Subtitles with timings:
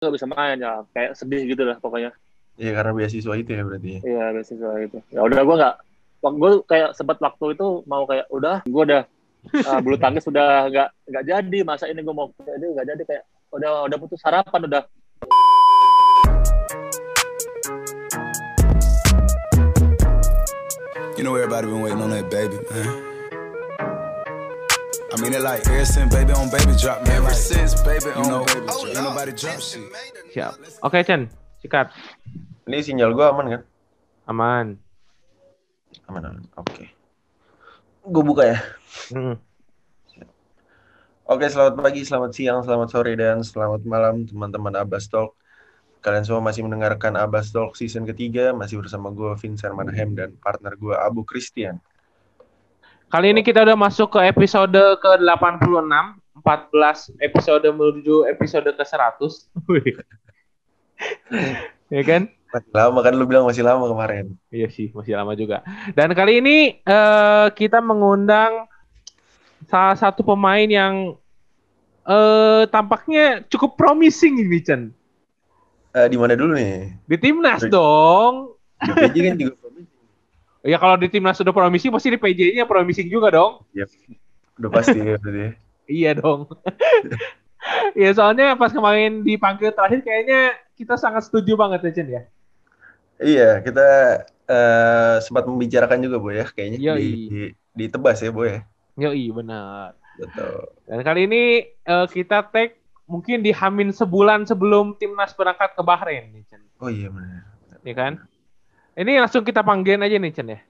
[0.00, 2.08] nggak bisa main ya kayak sedih gitu lah pokoknya
[2.56, 3.88] Iya karena beasiswa itu ya berarti.
[3.92, 4.00] ya.
[4.00, 5.74] iya beasiswa gitu ya udah gue nggak
[6.40, 9.02] gue kayak sempat waktu itu mau kayak udah gue udah
[9.60, 13.24] uh, bulu tangkis udah nggak nggak jadi masa ini gue mau jadi nggak jadi kayak
[13.52, 14.82] udah udah putus harapan udah
[21.20, 23.09] You know everybody been waiting on that baby, man.
[25.10, 27.18] I mean it like ever since baby on baby drop, man.
[27.18, 28.86] Ever since baby on know, baby drop.
[28.86, 29.82] Ain't nobody drop shit.
[30.30, 30.54] Siap.
[30.86, 31.26] Oke, Chen.
[31.58, 31.90] Sikat.
[32.70, 33.62] Ini sinyal gua aman kan?
[34.30, 34.66] Aman.
[36.06, 36.44] Aman aman.
[36.54, 36.94] Oke.
[38.06, 38.58] Gue buka ya.
[39.10, 39.36] Mm.
[41.30, 45.34] Oke, selamat pagi, selamat siang, selamat sore, dan selamat malam teman-teman Abbas Talk.
[46.02, 50.74] Kalian semua masih mendengarkan Abbas Talk season ketiga, masih bersama gue Vincent Manahem dan partner
[50.74, 51.78] gue Abu Christian.
[53.10, 55.66] Kali ini kita udah masuk ke episode ke-86.
[56.46, 59.50] 14 episode menuju episode ke-100.
[59.66, 59.98] Wih.
[61.90, 62.30] ya kan?
[62.54, 64.38] Masih lama kan lu bilang masih lama kemarin.
[64.54, 65.66] Iya sih, masih lama juga.
[65.98, 68.70] Dan kali ini eh, kita mengundang
[69.66, 71.18] salah satu pemain yang
[72.06, 74.94] eh tampaknya cukup promising ini, Chen.
[75.98, 76.94] Eh, di mana dulu nih?
[77.10, 78.54] Di timnas Di- dong.
[78.86, 79.59] Di PJ kan juga.
[80.60, 83.64] Ya kalau di timnas sudah promising, pasti di PJ-nya promising juga dong.
[84.60, 85.56] Udah pasti ya berarti.
[85.88, 86.40] Iya dong.
[87.96, 92.22] Iya soalnya pas kemarin dipanggil terakhir kayaknya kita sangat setuju banget ya Chen ya.
[93.20, 93.88] Iya, kita
[94.48, 96.96] eh, sempat membicarakan juga, Boy ya, kayaknya Yoi.
[96.96, 97.10] di,
[97.52, 98.60] di, Tebas ya, Boy ya.
[98.96, 99.92] Yoi benar.
[100.16, 100.72] Betul.
[100.88, 106.32] Dan kali ini eh, kita tag mungkin di Hamin sebulan sebelum timnas berangkat ke Bahrain
[106.32, 106.62] nih Chen.
[106.80, 107.44] Oh iya benar.
[107.84, 108.12] Ya kan?
[109.00, 110.60] Ini langsung kita panggilin aja nih Chen ya.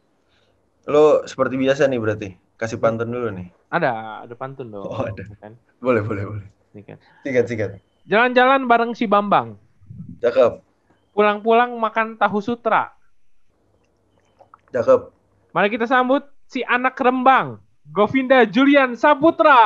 [0.86, 2.28] Lo seperti biasa nih berarti.
[2.55, 3.50] Kasih pantun dulu nih.
[3.75, 4.86] Ada, ada pantun dong.
[4.86, 5.25] Oh, ada.
[5.42, 5.59] kan?
[5.83, 6.47] Boleh, boleh, boleh.
[6.86, 7.01] Kan.
[7.27, 7.70] Sikat, sikat.
[8.06, 9.58] Jalan-jalan bareng si Bambang.
[10.23, 10.62] Cakep,
[11.11, 12.95] Pulang-pulang makan tahu sutra.
[14.70, 15.11] cakep.
[15.51, 17.58] Mari kita sambut si anak Rembang,
[17.91, 19.58] Govinda Julian Saputra.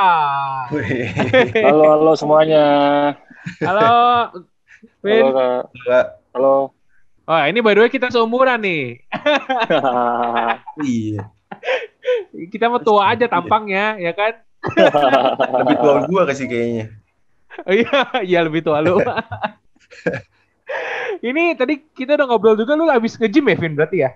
[0.73, 1.13] Wih.
[1.61, 2.65] halo halo semuanya
[3.61, 3.93] Halo,
[5.05, 5.27] halo.
[5.85, 6.05] Kak.
[6.33, 6.53] halo
[7.25, 9.01] Oh, ini by the way kita seumuran nih.
[10.85, 11.23] Iya.
[12.51, 14.33] Kita mau tua aja tampangnya, ya kan?
[15.65, 16.85] Lebih tua gua kasih kayaknya.
[17.65, 18.99] Oh iya, iya lebih tua lu.
[21.29, 24.11] ini tadi kita udah ngobrol juga lu habis nge-gym ya, Vin, berarti ya?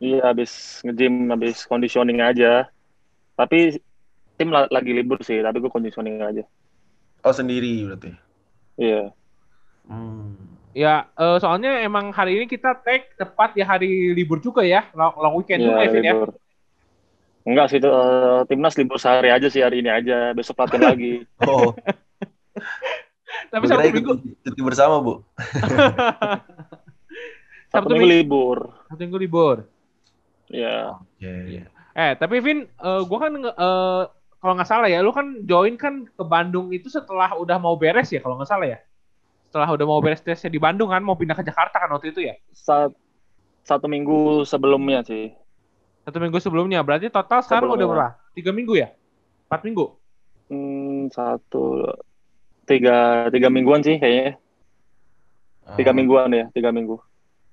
[0.00, 2.64] iya habis nge-gym habis conditioning aja
[3.36, 3.76] tapi
[4.40, 6.40] tim la- lagi libur sih tapi gue conditioning aja
[7.20, 8.16] Oh sendiri berarti.
[8.80, 9.12] iya
[9.84, 10.40] Hmm.
[10.70, 15.18] Ya, eh, soalnya emang hari ini kita tag tepat di hari libur juga ya, long,
[15.18, 16.14] long weekend juga ya, Iya, Vin ya?
[16.14, 16.30] libur.
[17.40, 20.30] Enggak sih, itu eh, timnas libur sehari aja sih hari ini aja.
[20.36, 21.26] Besok latihan lagi.
[21.42, 21.72] Oh,
[23.50, 24.12] Tapi Sabtu ikut Minggu,
[24.46, 25.14] cuti bersama, Bu.
[27.70, 28.14] Sabtu Sabtu minggu Minggu.
[28.26, 28.58] libur.
[28.86, 29.56] Sabtu Minggu libur.
[30.50, 31.66] Ya, Iya.
[31.94, 34.02] Eh, tapi Vin, eh, gua kan eh,
[34.40, 38.10] kalau nggak salah ya, lu kan join kan ke Bandung itu setelah udah mau beres
[38.14, 38.78] ya, kalau nggak salah ya?
[39.50, 42.22] Setelah udah mau beres tesnya di Bandung kan, mau pindah ke Jakarta kan waktu itu
[42.22, 42.38] ya?
[42.54, 42.94] saat
[43.66, 45.34] satu minggu sebelumnya sih.
[46.06, 48.14] Satu minggu sebelumnya, berarti total sekarang udah Sebelumnya.
[48.14, 48.32] berapa?
[48.38, 48.88] Tiga minggu ya?
[49.50, 49.84] Empat minggu?
[50.46, 51.90] Hmm, satu,
[52.62, 54.38] tiga, tiga mingguan sih kayaknya.
[55.74, 55.96] Tiga Oh.
[55.98, 56.98] mingguan ya, tiga minggu.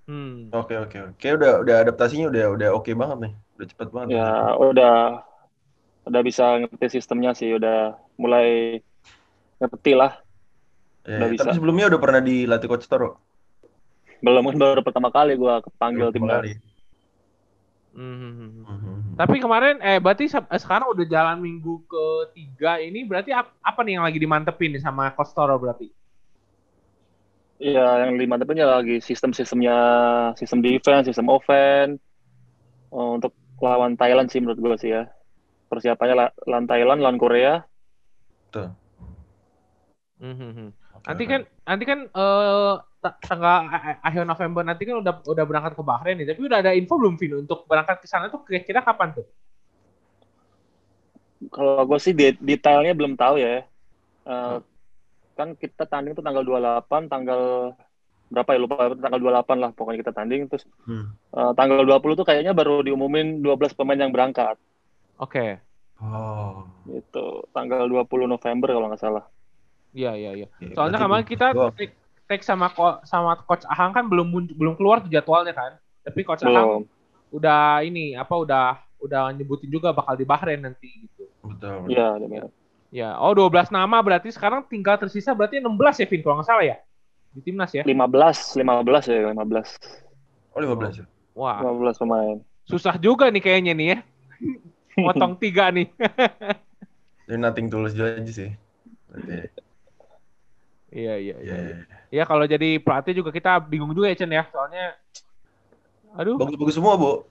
[0.05, 0.53] Hmm.
[0.53, 1.27] Oke, oke, oke.
[1.33, 3.33] Udah udah adaptasinya udah udah oke banget nih.
[3.57, 4.07] Udah cepet banget.
[4.15, 4.95] Ya, udah,
[6.05, 7.51] udah bisa ngerti sistemnya sih.
[7.57, 8.79] Udah mulai
[9.59, 10.17] ngerti lah.
[11.07, 11.41] Ya, udah bisa.
[11.47, 13.23] Tapi sebelumnya udah pernah dilatih coach Toro.
[14.19, 16.35] Belum baru pertama kali gue kepanggil Pertama timnas.
[16.43, 16.51] kali.
[17.97, 18.15] Hmm.
[18.67, 19.17] Mhm.
[19.17, 23.97] Tapi kemarin, eh berarti eh, sekarang udah jalan minggu ketiga ini, berarti ap- apa nih
[23.97, 25.89] yang lagi dimantepin nih sama Coach Toro berarti?
[27.57, 29.77] Iya, yang lima tapi lagi sistem-sistemnya,
[30.37, 31.97] sistem defense, sistem offense.
[32.93, 35.09] Oh, untuk lawan Thailand sih menurut gue sih ya.
[35.67, 37.65] Persiapannya la- lawan Thailand, lawan Korea.
[38.53, 38.69] Tuh.
[40.21, 40.69] Hmm.
[41.05, 43.69] Nanti kan, nanti kan eh, ta- tanggal
[44.01, 46.27] akhir November nanti kan udah udah berangkat ke Bahrain nih.
[46.33, 49.27] Tapi udah ada info belum Vin untuk berangkat ke sana tuh kira-kira kapan tuh?
[51.53, 53.61] Kalau gue sih de- detailnya belum tahu ya.
[54.27, 54.57] Eh,
[55.37, 57.71] kan kita tanding tuh tanggal 28, tanggal
[58.27, 61.15] berapa ya lupa tanggal 28 lah pokoknya kita tanding terus Hmm.
[61.31, 64.59] eh, tanggal 20 tuh kayaknya baru diumumin 12 pemain yang berangkat
[65.17, 65.57] Oke.
[65.97, 66.67] Oh.
[66.85, 67.41] gitu.
[67.55, 69.25] Tanggal 20 November kalau nggak salah.
[69.97, 70.47] Iya iya iya.
[70.53, 71.97] Oke, Soalnya kemarin kita take,
[72.29, 75.81] take sama ko- sama coach Ahang kan belum belum keluar tuh jadwalnya kan.
[76.05, 76.83] Tapi coach Ahang Belum.
[77.33, 81.25] udah ini apa udah udah nyebutin juga bakal di Bahrain nanti gitu.
[81.41, 81.89] Betul.
[81.89, 82.53] Iya, benar.
[82.93, 86.63] Ya, oh 12 nama berarti sekarang tinggal tersisa berarti 16 ya Vin kalau nggak salah
[86.63, 86.77] ya?
[87.35, 87.83] di timnas ya.
[87.85, 89.69] 15, 15 ya, 15.
[90.55, 91.05] Oh 15 ya.
[91.37, 92.37] Wah, 15 pemain.
[92.67, 93.97] susah juga nih kayaknya nih ya.
[95.05, 95.87] Motong tiga nih.
[97.27, 98.51] Jadi nothing tulus juga aja sih.
[99.11, 99.66] Berarti.
[100.87, 101.55] Iya, iya, iya.
[101.55, 101.75] Ya.
[102.07, 104.47] Ya kalau jadi pelatih juga kita bingung juga ya Chen ya.
[104.51, 104.95] Soalnya
[106.15, 107.27] aduh, Bagus-bagus semua, Bu.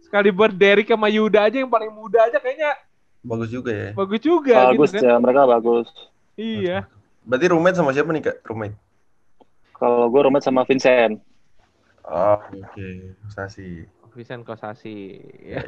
[0.00, 2.74] sekali buat Derek sama Yuda aja yang paling muda aja kayaknya
[3.22, 3.90] Bagus juga ya.
[3.92, 5.12] bagus juga Bagus gitu kan.
[5.12, 5.86] ya, mereka bagus.
[6.40, 6.88] Iya.
[7.20, 8.36] Berarti roommate sama siapa nih, Kak?
[8.48, 8.76] Roommate.
[9.76, 11.20] Kalau gue rumit sama Vincent.
[12.04, 12.88] Oh, oke.
[13.28, 13.84] Sasi.
[14.12, 15.18] Vincent Kosasi.
[15.40, 15.62] Ya.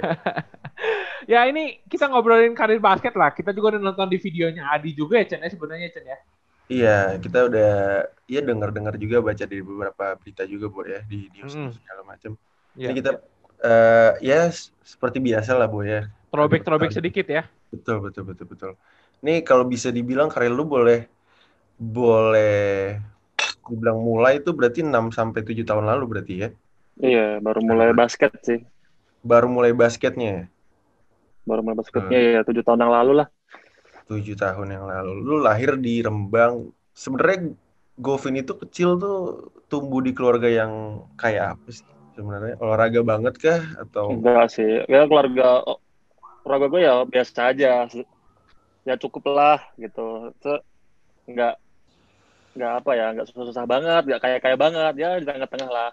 [1.32, 3.30] ya ini kita ngobrolin karir basket lah.
[3.32, 6.18] Kita juga udah nonton di videonya Adi juga ya Chen ya sebenarnya Chen ya.
[6.72, 7.70] Iya, kita udah
[8.24, 11.68] ya dengar-dengar juga baca di beberapa berita juga, Bu ya, di news Mm.
[11.74, 12.32] segala macam.
[12.78, 12.88] Iya.
[12.88, 13.10] Ini kita
[13.62, 16.08] eh ya s- seperti biasa lah, Bu ya.
[16.32, 16.88] Betul.
[16.90, 17.42] sedikit ya.
[17.68, 18.72] Betul, betul, betul, betul.
[19.22, 21.06] Ini kalau bisa dibilang karir lu boleh
[21.78, 22.96] boleh
[23.68, 26.48] dibilang mulai itu berarti 6 sampai 7 tahun lalu berarti ya.
[27.00, 28.60] Iya, baru mulai basket sih.
[29.22, 30.50] Baru mulai basketnya.
[31.46, 33.28] Baru mulai basketnya ya, 7 tahun yang lalu lah.
[34.10, 35.12] 7 tahun yang lalu.
[35.22, 36.68] Lu lahir di Rembang.
[36.92, 37.54] Sebenarnya
[37.96, 41.84] Govin itu kecil tuh tumbuh di keluarga yang kayak apa sih
[42.16, 42.56] sebenarnya?
[42.58, 44.82] Olahraga banget kah atau Enggak sih.
[44.88, 45.62] Ya keluarga
[46.42, 47.86] keluarga gue ya biasa aja.
[48.82, 50.34] Ya cukup lah gitu.
[50.34, 50.52] Itu
[51.30, 51.60] enggak
[52.52, 54.92] enggak apa ya, enggak susah-susah banget, enggak kaya-kaya banget.
[54.98, 55.90] Ya di tengah-tengah lah.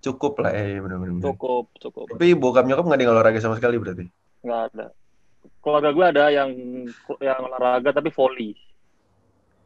[0.00, 1.20] Cukup lah eh benar-benar.
[1.20, 2.06] Cukup, cukup.
[2.16, 4.08] Tapi bokap nyokap nggak ada yang olahraga sama sekali berarti.
[4.40, 4.86] Enggak ada.
[5.60, 6.50] Keluarga gue ada yang
[7.20, 8.56] yang olahraga tapi volley.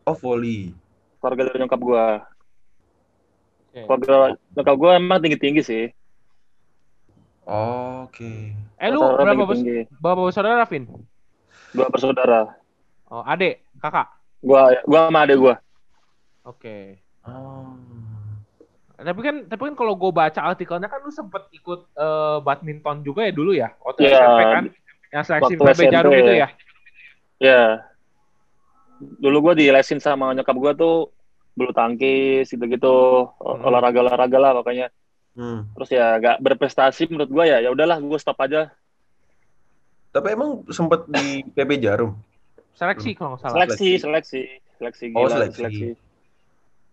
[0.07, 0.75] Oh volley.
[1.23, 2.07] Keluarga dari nyokap gue.
[3.71, 3.81] Oke.
[3.87, 4.17] Keluarga
[4.59, 5.85] nyokap gue emang tinggi-tinggi sih.
[7.45, 8.57] Oh, Oke.
[8.81, 10.01] Eh lu berapa bos tinggi-tinggi.
[10.01, 10.89] berapa bersaudara Vin?
[11.75, 12.57] Dua bersaudara.
[13.11, 14.09] Oh, adek, kakak.
[14.41, 15.55] Gua gua sama adek gua.
[16.47, 17.03] Oke.
[17.27, 17.77] Oh.
[19.05, 23.23] Tapi kan tapi kan kalau gue baca artikelnya kan lu sempet ikut eh, badminton juga
[23.23, 24.17] ya dulu ya waktu Iya.
[24.17, 24.65] SMP kan
[25.11, 26.49] yang seleksi PB Jarum itu ya
[27.37, 27.85] Ya.
[28.97, 31.11] Dulu gua dilesin sama nyokap gua tuh
[31.53, 33.63] bulu tangkis gitu-gitu, Hmm.
[33.63, 34.89] olahraga-olahraga lah pokoknya.
[35.35, 35.67] Hmm.
[35.75, 37.59] Terus ya gak berprestasi menurut gua ya.
[37.59, 38.71] Ya udahlah gua stop aja.
[40.09, 42.15] Tapi emang sempet di PB Jarum.
[42.73, 44.41] seleksi kalau nggak salah Seleksi, seleksi,
[44.79, 45.59] seleksi Oh, gila, seleksi.
[45.59, 45.89] seleksi.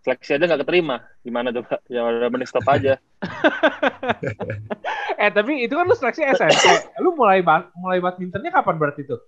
[0.02, 0.98] Seleksi aja gak keterima.
[1.22, 1.78] Gimana coba?
[1.86, 2.98] Ya udah mending stop aja.
[5.22, 6.58] eh tapi itu kan lu seleksi SMP
[6.98, 9.22] lu mulai ba- mulai badmintonnya kapan berarti tuh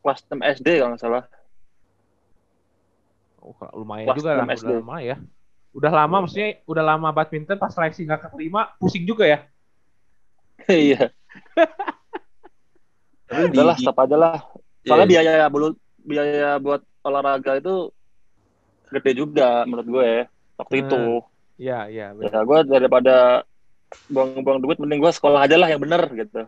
[0.00, 1.24] Kelas 6 SD kalau nggak salah.
[3.44, 4.64] oh, lumayan Kelas juga lah 6 SD.
[4.64, 5.16] udah lama ya
[5.72, 9.38] udah lama maksudnya udah lama badminton pas seleksi nggak keterima pusing juga ya
[10.68, 11.10] Iya.
[13.32, 14.36] Udahlah stop aja lah.
[14.84, 15.74] Soalnya Iya, biaya bulu
[16.04, 17.90] biaya buat olahraga itu
[18.92, 20.10] gede juga menurut gue
[20.56, 20.82] waktu Hmm.
[20.84, 21.02] itu.
[21.56, 23.42] iya iya Ya gue daripada
[24.08, 26.44] buang-buang duit mending gue sekolah aja lah yang bener gitu.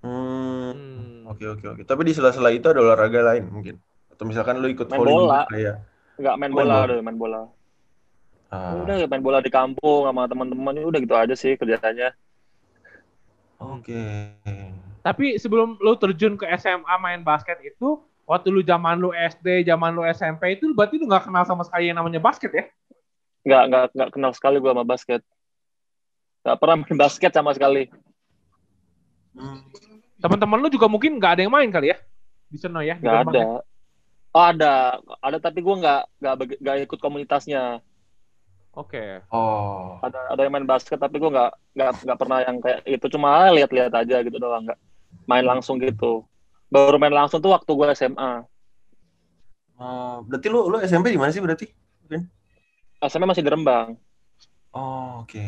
[0.00, 1.24] Hmm.
[1.26, 1.82] Oke oke oke.
[1.84, 3.76] Tapi di sela-sela itu ada olahraga lain mungkin.
[4.08, 5.28] Atau misalkan lu ikut Main volley bola.
[5.38, 5.76] juga kayak.
[6.16, 6.84] Nggak main Main bola bola.
[6.84, 7.40] udah main bola.
[8.50, 12.10] Ah, Udah main bola di kampung sama teman-teman udah gitu aja sih kerjanya.
[13.56, 14.00] Oke.
[15.00, 19.90] tapi sebelum lu terjun ke SMA main basket itu waktu lu zaman lu SD zaman
[19.90, 22.64] lu SMP itu berarti lu nggak kenal sama sekali yang namanya basket ya
[23.40, 25.24] Nggak nggak nggak kenal sekali gue sama basket.
[26.44, 27.88] Nggak pernah main basket sama sekali.
[29.30, 29.62] Hmm.
[30.20, 31.98] teman-teman lu juga mungkin nggak ada yang main kali ya
[32.50, 33.40] di sana ya di Nggak ada.
[33.40, 33.46] ya?
[34.34, 34.72] Oh ada,
[35.22, 36.02] ada tapi gue nggak
[36.60, 37.78] nggak ikut komunitasnya.
[38.74, 39.96] oke Oh.
[40.02, 43.48] Ada ada yang main basket tapi gue nggak nggak nggak pernah yang kayak itu cuma
[43.54, 44.80] lihat-lihat aja gitu doang nggak
[45.24, 46.26] main langsung gitu.
[46.70, 48.46] Baru main langsung tuh waktu gue SMA.
[49.80, 51.66] Oh, berarti lu lu SMP di mana sih berarti?
[53.00, 53.96] SMA masih di Rembang.
[54.70, 55.46] Oh, oke.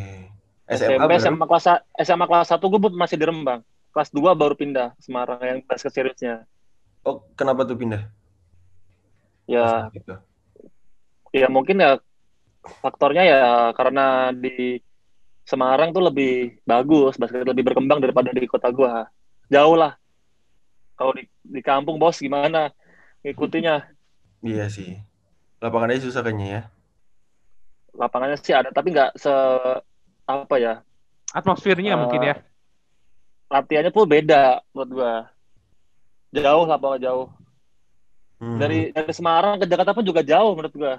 [0.67, 1.25] SMP, SMA berarti?
[1.29, 1.67] SMA kelas
[2.03, 3.61] SMA kelas 1 gue masih di Rembang.
[3.93, 6.49] Kelas 2 baru pindah Semarang yang basket seriusnya.
[7.05, 8.09] Oh, kenapa tuh pindah?
[9.47, 10.15] Ya, Gitu.
[11.35, 11.99] ya mungkin ya
[12.81, 13.41] faktornya ya
[13.77, 14.81] karena di
[15.43, 19.11] Semarang tuh lebih bagus, basket lebih berkembang daripada di kota gua.
[19.51, 19.99] Jauh lah.
[21.03, 22.71] Kalau di di kampung bos gimana
[23.27, 23.83] ngikutinya?
[24.47, 25.03] Iya sih.
[25.59, 26.63] Lapangannya susah kayaknya ya.
[27.99, 29.35] Lapangannya sih ada tapi nggak se
[30.31, 30.75] apa ya?
[31.35, 32.37] atmosfernya Eh, mungkin ya
[33.51, 35.15] Latihannya tuh beda menurut gua.
[36.31, 37.29] Jauh lah pokoknya jauh.
[38.39, 38.63] Hmm.
[38.63, 40.95] Dari dari Semarang ke Jakarta pun juga jauh menurut gua.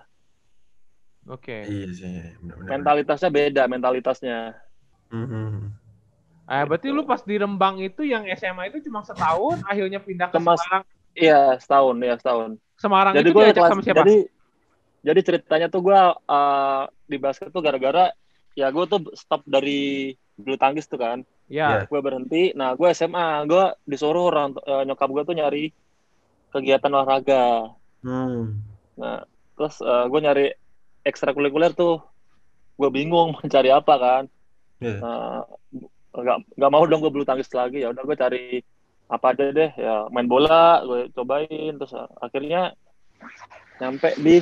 [1.32, 2.70] oke Iya sih, iya, benar-benar.
[2.76, 4.60] Mentalitasnya beda, mentalitasnya.
[5.08, 5.72] Hmm.
[6.44, 10.36] Eh, berarti lu pas di Rembang itu yang SMA itu cuma setahun, akhirnya pindah ke
[10.36, 10.84] Cuma- Semarang
[11.14, 12.50] Iya, setahun, ya setahun.
[12.74, 13.98] Semarang Jadi itu gue diajak kelas, sama siapa?
[14.02, 14.16] jadi
[15.04, 18.10] jadi ceritanya tuh gue uh, di basket tuh gara-gara
[18.58, 21.22] ya gue tuh stop dari bulu tangkis tuh kan.
[21.46, 21.86] ya.
[21.86, 21.92] Iya.
[21.92, 22.52] Gue berhenti.
[22.58, 25.70] Nah, gue SMA, gue disuruh orang uh, nyokap gue tuh nyari
[26.50, 27.72] kegiatan olahraga.
[28.02, 28.58] Hmm.
[28.98, 29.22] Nah,
[29.54, 30.46] terus uh, gue nyari
[31.06, 32.02] ekstrakurikuler tuh.
[32.74, 34.24] Gue bingung mau cari apa kan.
[34.82, 34.98] Iya.
[34.98, 35.46] Nah,
[36.14, 37.82] nggak nggak mau dong gue bulu tangkis lagi.
[37.82, 38.46] Ya udah gue cari
[39.10, 39.72] apa aja deh.
[39.74, 41.74] Ya main bola gue cobain.
[41.82, 42.78] Terus uh, akhirnya
[43.82, 44.40] nyampe di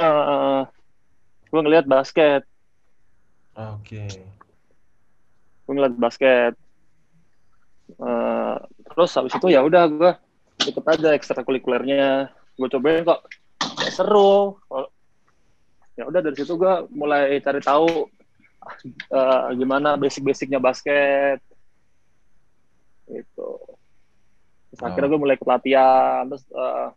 [0.00, 0.62] uh,
[1.48, 2.44] gue ngeliat basket.
[3.56, 4.04] Oke.
[5.64, 6.54] gue ngeliat basket.
[7.98, 8.58] Uh,
[8.90, 10.12] terus habis itu ya udah gue
[10.68, 12.28] ikut aja ekstrakurikulernya.
[12.60, 13.24] Gue cobain kok.
[13.80, 14.60] Ya seru.
[15.96, 18.08] Ya udah dari situ gue mulai cari tahu
[19.12, 21.40] uh, gimana basic-basicnya basket?
[23.10, 23.50] Gitu.
[24.70, 26.94] Terus akhirnya gue mulai ikut latihan terus uh,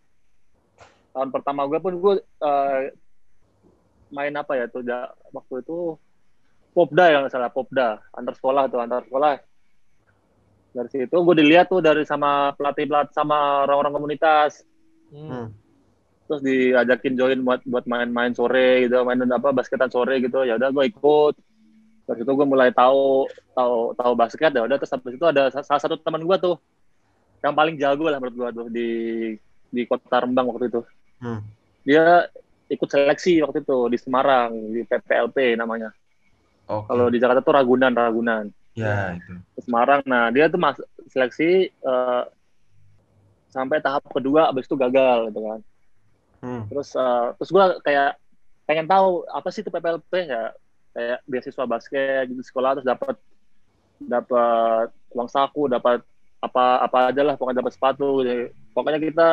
[1.14, 2.80] tahun pertama gue pun gue uh,
[4.14, 5.98] main apa ya tuh ja- waktu itu
[6.78, 8.02] popda ya nggak salah popda.
[8.14, 9.42] Antar sekolah tuh antar sekolah.
[10.74, 14.62] Dari situ gue dilihat tuh dari sama pelatih pelatih sama orang-orang komunitas.
[15.14, 15.54] Hmm.
[16.24, 20.42] terus diajakin join buat buat main-main sore gitu main apa basketan sore gitu.
[20.42, 21.36] Ya udah gue ikut
[22.04, 25.64] dari situ gue mulai tahu tahu tahu basket ya udah terus habis itu ada sa-
[25.64, 26.56] salah satu teman gue tuh
[27.40, 28.90] yang paling jago lah menurut gue tuh di
[29.68, 30.82] di kota Rembang waktu itu
[31.24, 31.40] Hmm.
[31.88, 32.28] dia
[32.68, 35.96] ikut seleksi waktu itu di Semarang di PPLP namanya
[36.68, 36.92] Oke.
[36.92, 39.38] kalau di Jakarta tuh Ragunan Ragunan Ya itu.
[39.54, 40.02] ke Semarang.
[40.10, 42.24] Nah, dia tuh masuk seleksi eh,
[43.54, 45.60] sampai tahap kedua, abis itu gagal gitu kan.
[46.42, 46.64] Hmm.
[46.74, 48.18] Terus eh, terus gue kayak
[48.66, 50.50] pengen tahu apa sih itu PPLP ya
[50.94, 53.16] kayak beasiswa basket gitu sekolah terus dapat
[53.98, 56.02] dapat uang saku, dapat
[56.44, 58.52] apa apa aja lah pokoknya dapat sepatu gitu.
[58.76, 59.28] Pokoknya kita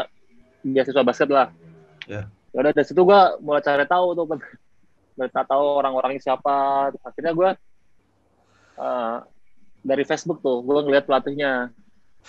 [0.64, 1.48] beasiswa basket lah.
[2.08, 2.28] Ya.
[2.50, 4.24] Ya udah dari situ gue mulai cari tahu tuh
[5.16, 6.90] mulai tahu orang-orangnya siapa.
[6.94, 7.50] Terus akhirnya gue
[8.78, 9.16] eh,
[9.80, 11.72] dari Facebook tuh gue ngeliat pelatihnya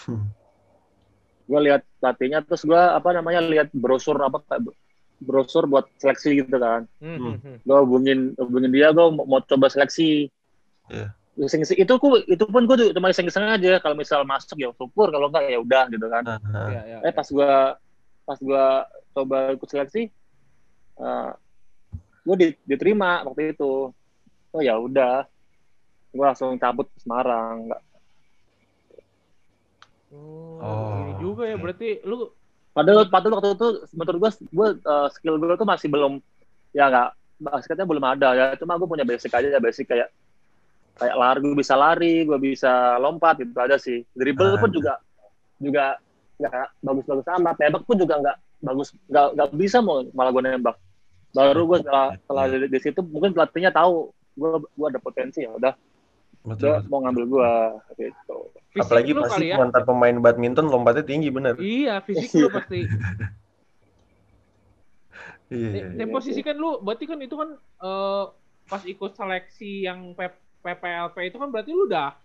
[0.08, 0.32] Hmm.
[1.52, 4.72] gue lihat pelatihnya terus gue apa namanya lihat brosur apa kayak
[5.22, 6.90] brosur buat seleksi gitu kan.
[6.98, 7.22] Hmm, Hmm.
[7.32, 7.58] hmm, hmm.
[7.62, 10.28] gue hubungin hubungin dia gue mau, mau coba seleksi.
[10.90, 11.14] Iya.
[11.38, 13.78] Iseng-iseng- itu ku itu pun gue cuma iseng-iseng aja.
[13.78, 15.08] Kalau misal masuk ya syukur.
[15.08, 16.24] Kalau enggak ya udah gitu kan.
[16.26, 16.68] Ah, ah.
[16.68, 17.52] Ya, ya, eh pas gue
[18.22, 18.66] pas gue
[19.12, 20.10] coba ikut seleksi
[22.22, 22.36] gue
[22.66, 23.90] diterima waktu itu.
[24.52, 25.26] Oh ya udah.
[26.12, 27.82] Gue langsung cabut ke Semarang nggak
[30.12, 31.56] Oh, Oh, ini juga ya.
[31.56, 32.28] berarti lu
[32.72, 36.24] Padahal, padahal waktu itu menurut gue, gue uh, skill gue tuh masih belum,
[36.72, 37.10] ya nggak
[37.44, 38.46] basketnya belum ada ya.
[38.56, 40.08] Cuma gue punya basic aja, basic kayak
[40.96, 44.08] kayak lari, gue bisa lari, gue bisa lompat itu aja sih.
[44.16, 44.74] Dribble pun Ah.
[44.74, 44.94] juga
[45.60, 45.86] juga
[46.40, 47.56] nggak bagus-bagus amat.
[47.60, 50.76] Nembak pun juga nggak bagus, nggak nggak bisa mau malah gue nembak.
[51.36, 55.52] Baru gue setelah setelah di, di situ mungkin pelatihnya tahu gue gue ada potensi ya
[55.52, 55.76] udah
[56.42, 56.82] Betul.
[56.82, 57.52] dia mau ngambil gue
[58.02, 58.38] gitu.
[58.74, 59.58] fisik Apalagi lu pasti ya.
[59.62, 61.54] mantan pemain badminton lompatnya tinggi bener.
[61.62, 62.88] Iya, fisik lu pasti.
[65.52, 65.68] Iya.
[65.68, 66.16] Eh, iya, Dan iya.
[66.16, 68.24] posisi kan lu, berarti kan itu kan eh,
[68.72, 72.16] pas ikut seleksi yang P- PPLP itu kan berarti lu udah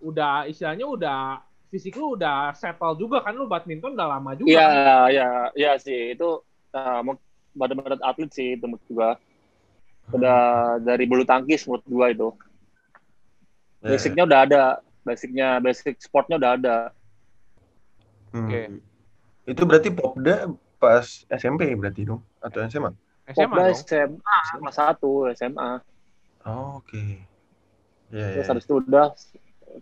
[0.00, 4.48] udah istilahnya udah fisik lu udah settle juga kan lu badminton udah lama juga.
[4.48, 5.12] Iya, kan?
[5.12, 6.16] iya, iya sih.
[6.16, 6.40] Itu
[6.72, 7.00] uh,
[7.52, 9.10] badan-badan atlet sih itu menurut gua.
[10.10, 10.38] Udah
[10.80, 12.32] dari bulu tangkis menurut gua itu.
[13.80, 13.90] Ya, ya.
[13.96, 14.62] Basicnya udah ada.
[15.00, 16.76] Basicnya, basic sportnya udah ada.
[18.30, 18.46] Hmm.
[18.46, 18.60] Oke.
[19.48, 22.92] Itu berarti Popda pas SMP berarti dong atau SMA?
[23.32, 23.80] SMA Popda dong.
[23.80, 25.70] SMA, SMA 1, SMA.
[26.44, 27.24] Oh, Oke.
[28.10, 28.42] Iya, iya.
[28.42, 29.12] Terus habis itu udah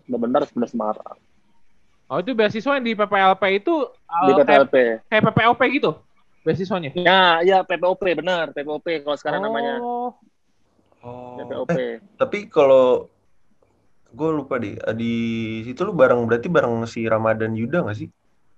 [0.07, 1.19] benar-benar sebelah Semarang.
[2.09, 4.75] Oh itu beasiswa yang di PPLP itu eh, Di kayak, PPLP.
[5.13, 5.93] kayak PPOP gitu
[6.49, 6.91] beasiswanya.
[6.97, 9.75] Ya, ya PPOP benar, PPOP kalau sekarang oh, namanya.
[9.85, 11.37] Oh.
[11.37, 11.77] PPOP.
[11.77, 13.13] Eh, tapi kalau
[14.09, 15.15] gue lupa deh di
[15.69, 18.09] situ lu bareng berarti bareng si Ramadan Yuda gak sih?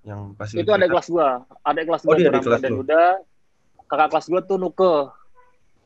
[0.00, 2.71] Yang pasti itu ada kelas gua, ada kelas Oh, gua dia tuh ada kelas dan
[2.73, 2.78] lu.
[2.80, 3.04] Yuda.
[3.90, 4.95] Kakak kelas gua tuh Nuke.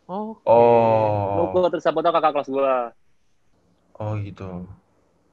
[0.07, 0.39] Oh.
[0.47, 1.27] Oh.
[1.43, 2.95] Nuke terus tau kakak kelas gua.
[3.99, 4.69] Oh gitu.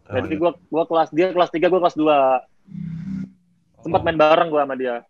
[0.10, 0.40] Oh, Jadi iya.
[0.42, 3.86] gua gua kelas dia kelas 3, gua kelas 2.
[3.86, 5.06] Sempat Oh, main bareng gua sama dia.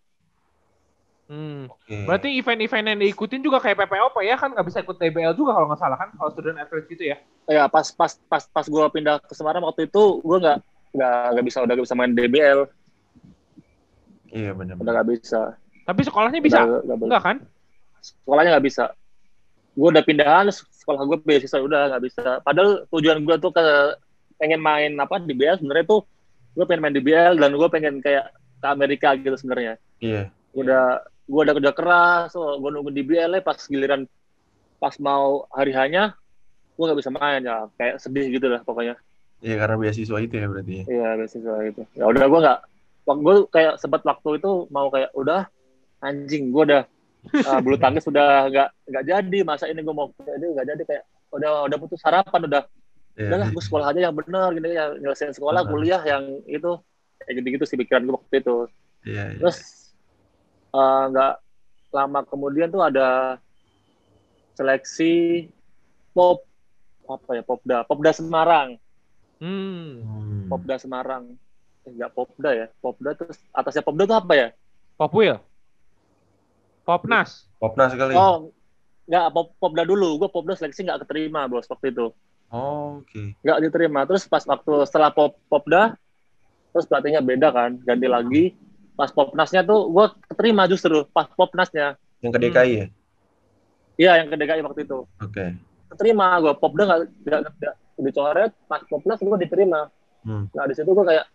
[1.30, 1.70] Hmm.
[2.04, 5.66] Berarti event-event yang diikutin juga kayak PPOP ya kan nggak bisa ikut DBL juga kalau
[5.70, 7.16] nggak salah kan kalau student athlete gitu ya.
[7.48, 10.58] Ya pas pas pas pas gua pindah ke Semarang waktu itu gua nggak
[10.92, 12.60] nggak nggak bisa udah nggak bisa main DBL,
[14.28, 14.76] Iya benar.
[14.76, 15.56] udah nggak bisa.
[15.84, 16.58] Tapi sekolahnya bisa?
[16.64, 17.06] Udah nggak.
[17.08, 17.36] Enggak kan?
[18.00, 18.84] Sekolahnya nggak bisa.
[19.72, 22.22] Gua udah pindahan sekolah gua beasiswa udah nggak bisa.
[22.40, 23.64] Padahal tujuan gua tuh ke
[24.36, 26.02] pengen main apa di BL sebenarnya tuh
[26.52, 28.28] gua pengen main di BL dan gua pengen kayak
[28.60, 30.30] ke Amerika gitu sebenarnya Iya.
[30.54, 34.04] udah gue udah kerja keras so, gue nunggu di BLA pas giliran
[34.76, 36.14] pas mau hari hanya
[36.74, 38.98] gue nggak bisa main ya kayak sedih gitu lah pokoknya
[39.42, 40.74] Iya karena beasiswa itu ya berarti.
[40.78, 40.84] ya.
[40.86, 42.60] iya beasiswa itu ya udah gue nggak
[43.02, 45.50] gue kayak sempat waktu itu mau kayak udah
[45.98, 46.82] anjing gue udah
[47.46, 51.04] uh, bulu tangkis udah nggak nggak jadi masa ini gue mau jadi nggak jadi kayak
[51.34, 52.64] udah udah putus harapan udah
[53.12, 53.28] Iya.
[53.28, 55.72] udahlah gue sekolah aja yang bener gini yang nyelesain sekolah Benar.
[55.76, 56.80] kuliah yang itu
[57.20, 58.56] kayak gitu-gitu sih pikiran gue waktu itu
[59.04, 59.36] Iya.
[59.36, 59.38] iya.
[59.38, 59.58] terus
[60.72, 61.32] eh, nggak
[61.92, 63.36] lama kemudian tuh ada
[64.52, 65.46] seleksi
[66.10, 66.44] pop
[67.04, 68.76] apa ya popda popda Semarang
[69.42, 70.46] Hmm.
[70.46, 71.34] Popda Semarang
[71.82, 74.48] eh, nggak popda ya popda terus atasnya popda tuh apa ya
[74.94, 75.34] Popwil.
[76.82, 77.50] Popnas.
[77.58, 78.14] Popnas sekali.
[78.14, 78.50] oh
[79.02, 82.14] nggak pop popda dulu gue popda seleksi nggak keterima bos waktu itu
[82.52, 83.32] Oh, Oke.
[83.40, 85.96] nggak diterima terus pas waktu setelah pop popda
[86.70, 88.44] terus pelatihnya beda kan ganti lagi
[88.92, 92.86] pas popnasnya tuh gue keterima justru pas popnasnya Yang ke DKI ya.
[93.96, 95.44] iya yang ke DKI waktu itu Oke.
[95.88, 99.88] keterima gue popda nggak nggak dicoret pas popnas gue diterima
[100.22, 100.46] Hmm.
[100.54, 101.26] nah di situ gue kayak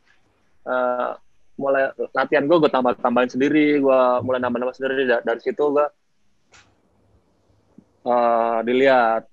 [0.63, 1.11] eh,
[1.55, 5.59] mulai latihan gue gue tambah tambahin sendiri gue mulai nambah nambah sendiri dari, dari situ
[5.59, 5.85] gue
[8.05, 9.23] eh, dilihat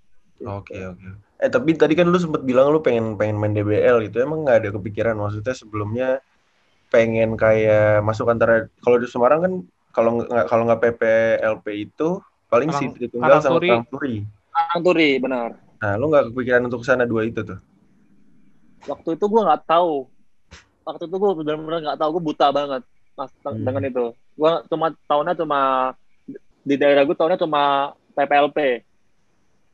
[0.43, 1.09] Oke oke.
[1.39, 4.19] Eh tapi tadi kan lu sempat bilang lu pengen pengen main DBL gitu.
[4.19, 6.09] Emang nggak ada kepikiran maksudnya sebelumnya
[6.95, 9.53] pengen kayak masuk antara kalau di Semarang kan
[9.91, 12.09] kalau nggak kalau nggak PPLP itu
[12.47, 13.59] paling Karang- si Tunggal sama.
[13.59, 14.23] Karang Turi.
[14.55, 17.59] Ang Turi benar Nah, lu nggak kepikiran untuk ke sana dua itu tuh?
[18.85, 20.05] waktu itu gue nggak tahu
[20.83, 22.83] waktu itu gue benar-benar nggak tahu gue buta banget
[23.15, 23.65] mas Hmm.
[23.65, 25.61] dengan itu gue cuma tahunnya cuma
[26.61, 27.63] di daerah gue tahunnya cuma
[28.13, 28.85] PPLP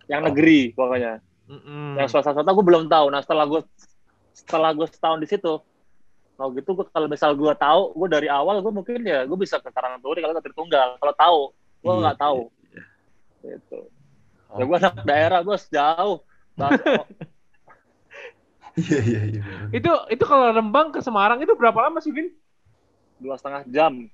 [0.07, 0.27] yang Oh.
[0.27, 1.99] negeri pokoknya Mm-mm.
[1.99, 3.61] yang swasta swasta gue belum tahu nah setelah gue
[4.33, 5.59] setelah gue setahun di situ
[6.41, 9.61] kalau gitu gue kalau misal gue tahu gue dari awal gue mungkin ya gue bisa
[9.61, 11.41] ke Karangturi kalau ke Tritunggal kalau tahu
[11.85, 12.41] gue Iya, nggak tahu
[13.45, 13.81] iya, gitu
[14.57, 14.57] iya.
[14.57, 16.17] ya gue anak daerah gue jauh
[16.61, 17.05] oh,
[18.79, 19.43] Iya iya iya.
[19.75, 22.31] Itu itu kalau Rembang ke Semarang itu berapa lama sih, Vin?
[23.21, 24.09] dua setengah jam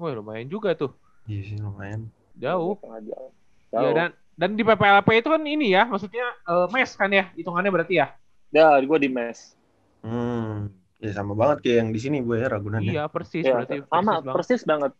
[0.00, 0.90] Wah, lumayan juga tuh.
[1.28, 2.08] Iya sih lumayan.
[2.40, 2.80] Jauh.
[2.80, 3.28] Dua setengah jam
[3.70, 7.30] Ya, jauh dan dan di PPLP itu kan ini ya, maksudnya eh, mes kan ya,
[7.38, 8.06] hitungannya berarti ya.
[8.50, 9.54] ya gue di mes
[10.00, 10.72] Hmm.
[11.00, 12.92] Ya sama banget kayak yang di sini gue ya Ragunan ya.
[12.92, 13.76] Iya, persis ya, berarti.
[13.88, 14.34] sama banget.
[14.36, 14.92] persis banget.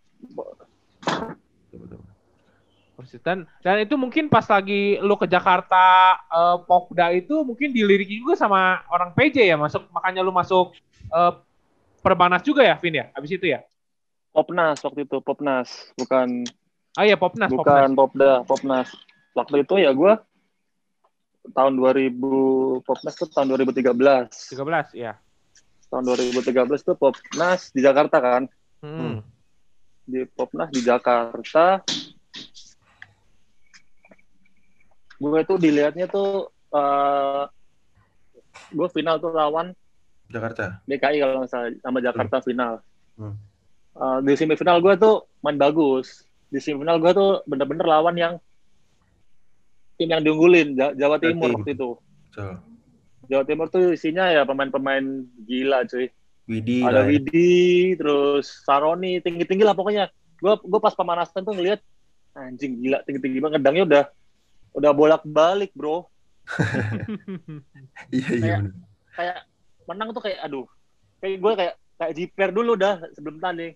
[2.97, 3.21] Persis.
[3.25, 8.37] Dan, dan itu mungkin pas lagi lu ke Jakarta eh, Popda itu mungkin diliriki juga
[8.37, 10.77] sama orang PJ ya masuk makanya lu masuk
[11.09, 11.33] eh,
[12.01, 13.61] Perbanas juga ya Vin ya abis itu ya
[14.33, 16.45] Popnas waktu itu Popnas bukan
[16.97, 18.89] ah iya Popnas bukan Popnas Popda Popnas
[19.37, 20.13] waktu itu ya gue
[21.57, 23.81] tahun 2000 Popnas tuh tahun 2013
[24.29, 25.17] 13 ya
[25.91, 28.43] tahun 2013 tuh Popnas di Jakarta kan
[28.87, 29.19] hmm.
[30.07, 31.83] di Popnas di Jakarta
[35.21, 37.45] gue tuh dilihatnya tuh eh
[38.71, 39.75] gue final tuh lawan
[40.31, 40.79] Jakarta.
[40.87, 42.73] DKI kalau nggak salah sama Jakarta final.
[43.19, 43.35] Hmm.
[43.99, 46.23] Eh, di semifinal gue tuh main bagus.
[46.47, 48.35] Di semifinal gue tuh bener-bener lawan yang
[49.99, 51.55] tim yang diunggulin Ja- Jawa Timur Tim.
[51.61, 51.91] waktu itu.
[52.31, 52.53] Betul.
[53.31, 55.03] Jawa Timur tuh isinya ya pemain-pemain
[55.47, 56.11] gila cuy.
[56.51, 57.15] Widi Ada ya.
[57.15, 60.11] Widi, terus Saroni, tinggi-tinggi lah pokoknya.
[60.43, 61.79] Gue gue pas pemanasan tuh ngeliat
[62.35, 64.05] anjing gila tinggi-tinggi banget ngedangnya udah
[64.75, 66.11] udah bolak-balik bro.
[68.11, 68.57] Iya iya
[69.15, 69.47] Kayak-
[69.87, 70.67] menang tuh kayak aduh
[71.19, 73.75] kayak gue kayak kayak jiper dulu dah sebelum tanding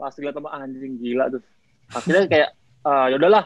[0.00, 1.44] pas lihat sama anjing gila tuh
[1.92, 2.48] akhirnya kayak
[2.80, 3.44] ah yaudahlah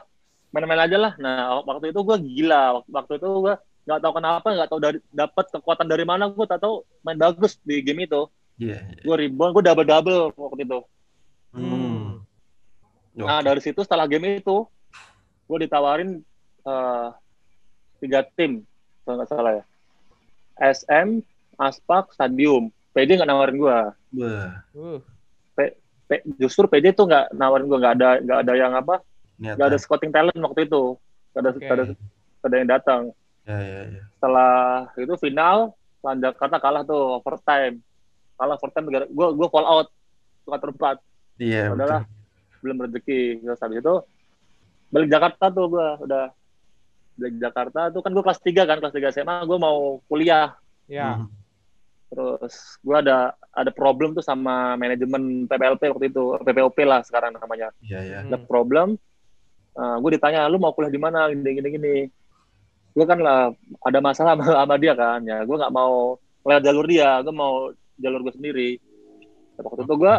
[0.54, 3.54] main-main aja lah nah waktu itu gue gila waktu, waktu itu gue
[3.88, 6.84] nggak tahu kenapa nggak tahu dari dapat kekuatan dari mana gue tak tahu.
[7.04, 8.28] Main bagus di game itu.
[8.60, 8.76] Iya.
[8.76, 9.02] iya.
[9.02, 10.80] gue rebound gue double double waktu itu.
[11.50, 12.22] Hmm.
[13.10, 14.68] nah dari situ setelah game itu
[15.50, 16.22] gue ditawarin
[16.62, 17.08] eh,
[17.98, 18.62] tiga tim
[19.02, 19.64] kalau nggak salah ya.
[20.60, 21.24] SM
[21.56, 22.68] Aspak Stadium.
[22.90, 23.78] PD nggak nawarin gue
[24.18, 24.98] Wah, Uh,
[25.54, 28.98] P- justru PD tuh nggak nawarin gue nggak ada nggak ada yang apa
[29.38, 30.98] nggak ada scouting talent waktu itu.
[31.32, 31.84] Nggak ada nggak ada,
[32.44, 33.00] ada yang datang
[33.50, 34.02] Ya ya ya.
[34.12, 34.54] setelah
[34.94, 37.82] itu final lawan Jakarta kalah tuh overtime
[38.34, 39.88] kalah overtime gue gue fall out
[40.42, 40.96] quarter empat
[41.36, 42.02] Iya Udahlah.
[42.04, 42.60] betul.
[42.60, 43.94] belum rezeki terus habis itu
[44.88, 46.24] balik Jakarta tuh gue udah
[47.16, 50.54] balik Jakarta tuh kan gue kelas 3 kan kelas 3 SMA gue mau kuliah
[50.86, 51.16] ya.
[51.16, 51.28] Hmm.
[52.06, 57.70] terus gue ada ada problem tuh sama manajemen PPLP waktu itu PPOP lah sekarang namanya
[57.80, 58.18] Iya ya.
[58.22, 58.94] ada problem
[59.72, 61.94] gue ditanya lu mau kuliah di mana gini gini gini
[63.00, 63.48] gue kan lah
[63.80, 65.40] ada masalah sama, sama dia kan ya.
[65.48, 68.70] Gue nggak mau lewat jalur dia gue mau jalur gue sendiri.
[69.56, 70.14] Waktu itu gue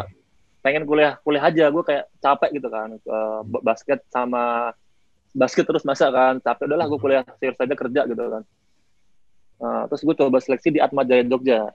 [0.62, 4.70] pengen kuliah kuliah aja gue kayak capek gitu kan uh, basket sama
[5.34, 8.42] basket terus masa kan capek udahlah gue kuliah serius aja kerja gitu kan.
[9.62, 11.70] Uh, terus gue coba seleksi di Atma Jaya Jogja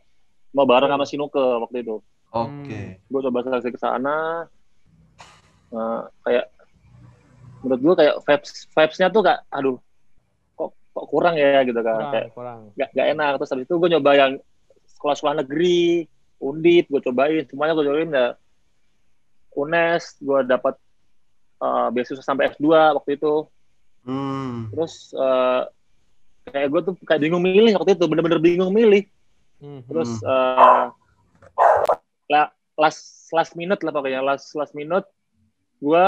[0.52, 2.04] mau bareng sama Sinuke waktu itu.
[2.36, 2.68] Oke.
[2.68, 2.88] Okay.
[3.08, 4.48] gue coba seleksi ke sana
[5.72, 6.52] uh, kayak
[7.64, 9.80] menurut gue kayak vibes vibesnya tuh kayak aduh
[10.98, 12.02] kok kurang ya gitu kan.
[12.02, 12.60] Kurang, kayak kurang.
[12.74, 13.32] Gak, gak enak.
[13.38, 14.32] Terus habis itu gue nyoba yang
[14.98, 16.10] sekolah-sekolah negeri
[16.42, 17.46] undip gue cobain.
[17.46, 18.28] Semuanya gue cobain ya.
[19.54, 20.74] Unes gue dapat
[21.62, 23.46] uh, beasiswa sampai S2 waktu itu.
[24.08, 24.72] Hmm.
[24.72, 25.68] terus uh,
[26.48, 28.06] kayak gue tuh kayak bingung milih waktu itu.
[28.10, 29.06] Bener-bener bingung milih.
[29.58, 29.82] Hmm.
[29.90, 30.94] terus uh,
[32.30, 34.26] la, last last minute lah pokoknya.
[34.26, 35.06] Last last minute
[35.78, 36.06] gue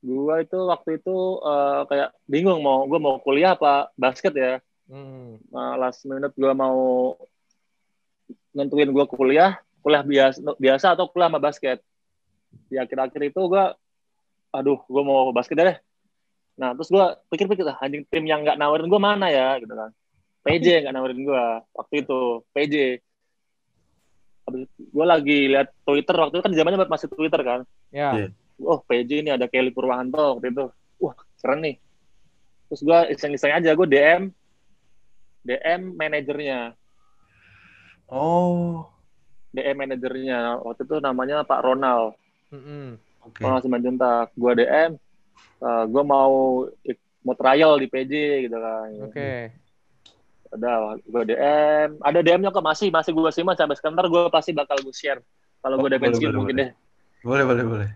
[0.00, 4.52] gue itu waktu itu uh, kayak bingung mau gue mau kuliah apa basket ya.
[4.88, 5.38] Hmm.
[5.52, 7.14] Nah, last minute gue mau
[8.50, 11.78] nentuin gue kuliah kuliah biasa biasa atau kuliah sama basket.
[12.66, 13.64] Di akhir-akhir itu gue
[14.50, 15.78] aduh gue mau basket deh.
[16.56, 19.60] Nah terus gue pikir-pikir anjing tim yang nggak nawarin gue mana ya?
[19.60, 19.92] Gitu kan.
[20.40, 21.44] PJ nggak nawarin gue
[21.76, 22.20] waktu itu
[22.56, 22.74] PJ
[24.74, 27.60] gue lagi lihat Twitter waktu itu kan zamannya masih Twitter kan.
[27.92, 28.10] Ya.
[28.16, 28.28] Iya.
[28.62, 30.64] Oh PJ ini ada Kelly Purwanto waktu itu.
[31.00, 31.76] Wah keren nih.
[32.68, 34.30] Terus gue iseng-iseng aja gue DM
[35.42, 36.76] DM manajernya.
[38.10, 38.86] Oh.
[39.50, 40.62] DM manajernya.
[40.62, 42.14] Waktu itu namanya Pak Ronald.
[42.50, 42.98] Mm-mm.
[43.26, 43.40] oke.
[43.42, 44.30] Ronald Simanjuntak.
[44.34, 44.94] Gue DM
[45.62, 46.66] uh, gue mau
[47.20, 48.12] mau trial di PJ
[48.48, 48.88] gitu kan.
[49.08, 49.32] Oke.
[50.50, 53.94] ada gue DM ada DM-nya kok masih masih gue simak sampai sekarang.
[53.98, 55.22] Ntar gue pasti bakal gue share.
[55.60, 56.66] Kalau Oh, gue udah pensiun mungkin boleh.
[56.66, 56.70] deh.
[57.22, 57.90] Boleh boleh boleh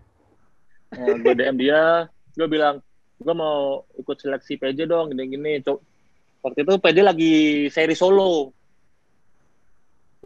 [0.94, 2.78] Nah, gue DM dia, gue bilang,
[3.18, 5.60] gue mau ikut seleksi PJ dong, gini-gini.
[6.40, 7.34] Waktu itu PJ lagi
[7.68, 8.52] seri solo.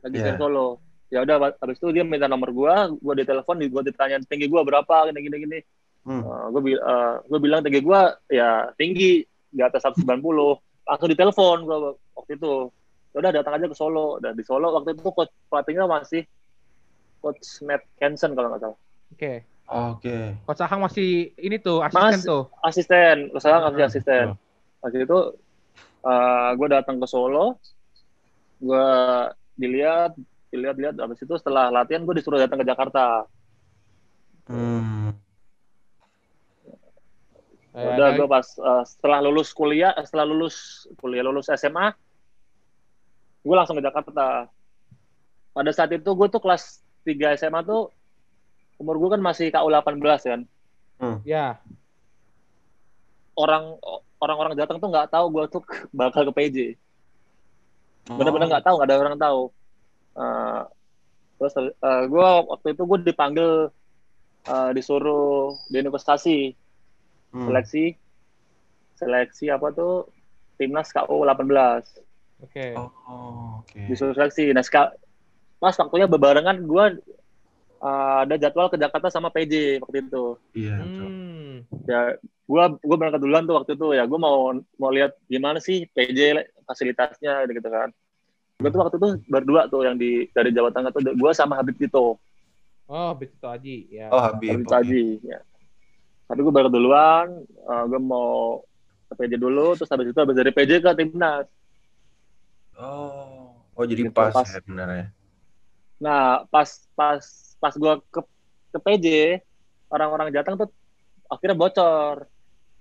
[0.03, 0.25] Lagi Iya.
[0.33, 0.67] seri solo.
[1.09, 5.09] Ya udah, habis itu dia minta nomor gue, gue ditelepon, gue ditanya tinggi gue berapa,
[5.09, 5.37] gini-gini.
[5.41, 5.61] gini.
[6.05, 6.25] hmm.
[6.53, 8.01] gue, bi- eh, gue bilang tinggi gue
[8.33, 10.57] ya tinggi, di atas 190.
[10.85, 11.77] Langsung ditelepon gue
[12.17, 12.73] waktu itu.
[13.13, 14.21] Ya udah datang aja ke Solo.
[14.21, 16.25] Dan di Solo waktu itu coach pelatihnya masih
[17.21, 18.79] coach Matt Kenson kalau nggak salah.
[19.13, 19.33] Oke.
[19.69, 20.19] Oke.
[20.43, 22.43] Coach Ahang masih ini tuh asisten Mas- tuh.
[22.61, 23.17] asisten.
[23.37, 24.25] Sekarang masih Hmm, asisten.
[24.81, 25.19] Waktu itu
[26.57, 27.61] gue datang ke Solo.
[28.59, 28.89] Gue
[29.55, 30.17] dilihat
[30.49, 33.29] dilihat-lihat habis itu setelah latihan gue disuruh datang ke Jakarta.
[34.49, 35.13] Hmm.
[37.77, 40.57] Eh, udah ada- gue pas eh, setelah lulus kuliah eh, setelah lulus
[40.97, 41.93] kuliah lulus SMA
[43.39, 44.49] gue langsung ke Jakarta.
[45.53, 47.93] Pada saat itu gue tuh kelas 3 SMA tuh
[48.79, 50.41] umur gue kan masih KU 18 kan?
[51.23, 51.59] Ya.
[53.39, 53.79] orang
[54.19, 55.63] orang-orang datang tuh nggak tahu gue tuh
[55.95, 56.59] bakal ke PJ
[58.09, 58.17] Oh.
[58.17, 59.41] bener-bener nggak tahu nggak ada orang tahu.
[60.17, 60.61] Eh,
[61.37, 61.55] terus
[62.09, 63.51] gue waktu itu gue dipanggil
[64.49, 66.39] eh, disuruh di investasi
[67.29, 67.45] Hmm.
[67.45, 67.93] seleksi
[68.97, 70.09] seleksi apa tuh?
[70.57, 71.85] Timnas KU 18
[72.41, 72.73] Oke.
[72.73, 73.77] oh oke.
[73.85, 74.57] Disuruh seleksi.
[74.57, 74.65] Nah
[75.61, 76.85] pas waktunya berbarengan gue
[77.79, 80.77] eh, ada jadwal ke Jakarta sama PJ waktu itu iya.
[80.79, 81.63] Hmm.
[81.87, 85.85] ya gue gue berangkat duluan tuh waktu itu ya gue mau mau lihat gimana sih
[85.91, 87.93] PJ fasilitasnya gitu kan
[88.59, 91.77] gue tuh waktu itu berdua tuh yang di dari Jawa Tengah tuh gue sama Habib
[91.77, 92.19] Tito
[92.89, 93.85] Oh, Betul Aji.
[93.93, 94.09] Ya.
[94.09, 94.73] oh Habib Habib oke.
[94.73, 95.39] Taji ya.
[96.25, 97.27] tapi gue berangkat duluan
[97.85, 98.65] gue mau
[99.09, 101.45] ke PJ dulu terus habis itu habis dari PJ ke timnas
[102.77, 104.49] oh oh jadi Gitu, pas, pas.
[104.49, 105.07] ya benar ya
[105.99, 107.21] nah pas pas
[107.59, 108.21] pas gue ke
[108.69, 109.07] ke PJ
[109.89, 110.69] orang-orang Jateng tuh
[111.27, 112.27] akhirnya bocor.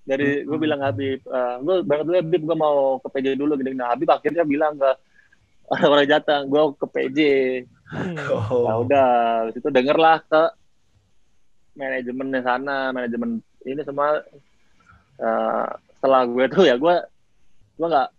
[0.07, 0.63] Dari gue Hmm.
[0.63, 1.19] bilang Habib
[1.59, 4.91] gue berangkat dulu Habib gue mau ke PJ dulu gini nah Habib akhirnya bilang ke
[5.71, 7.19] orang-orang Jateng gue ke PJ
[7.87, 8.19] Hmm.
[8.27, 9.07] oh ya udah
[9.47, 10.43] habis itu dengerlah ke
[11.75, 14.19] manajemennya sana manajemen ini semua.
[15.17, 16.95] Eh, setelah gue tuh ya gue
[17.79, 18.09] gue nggak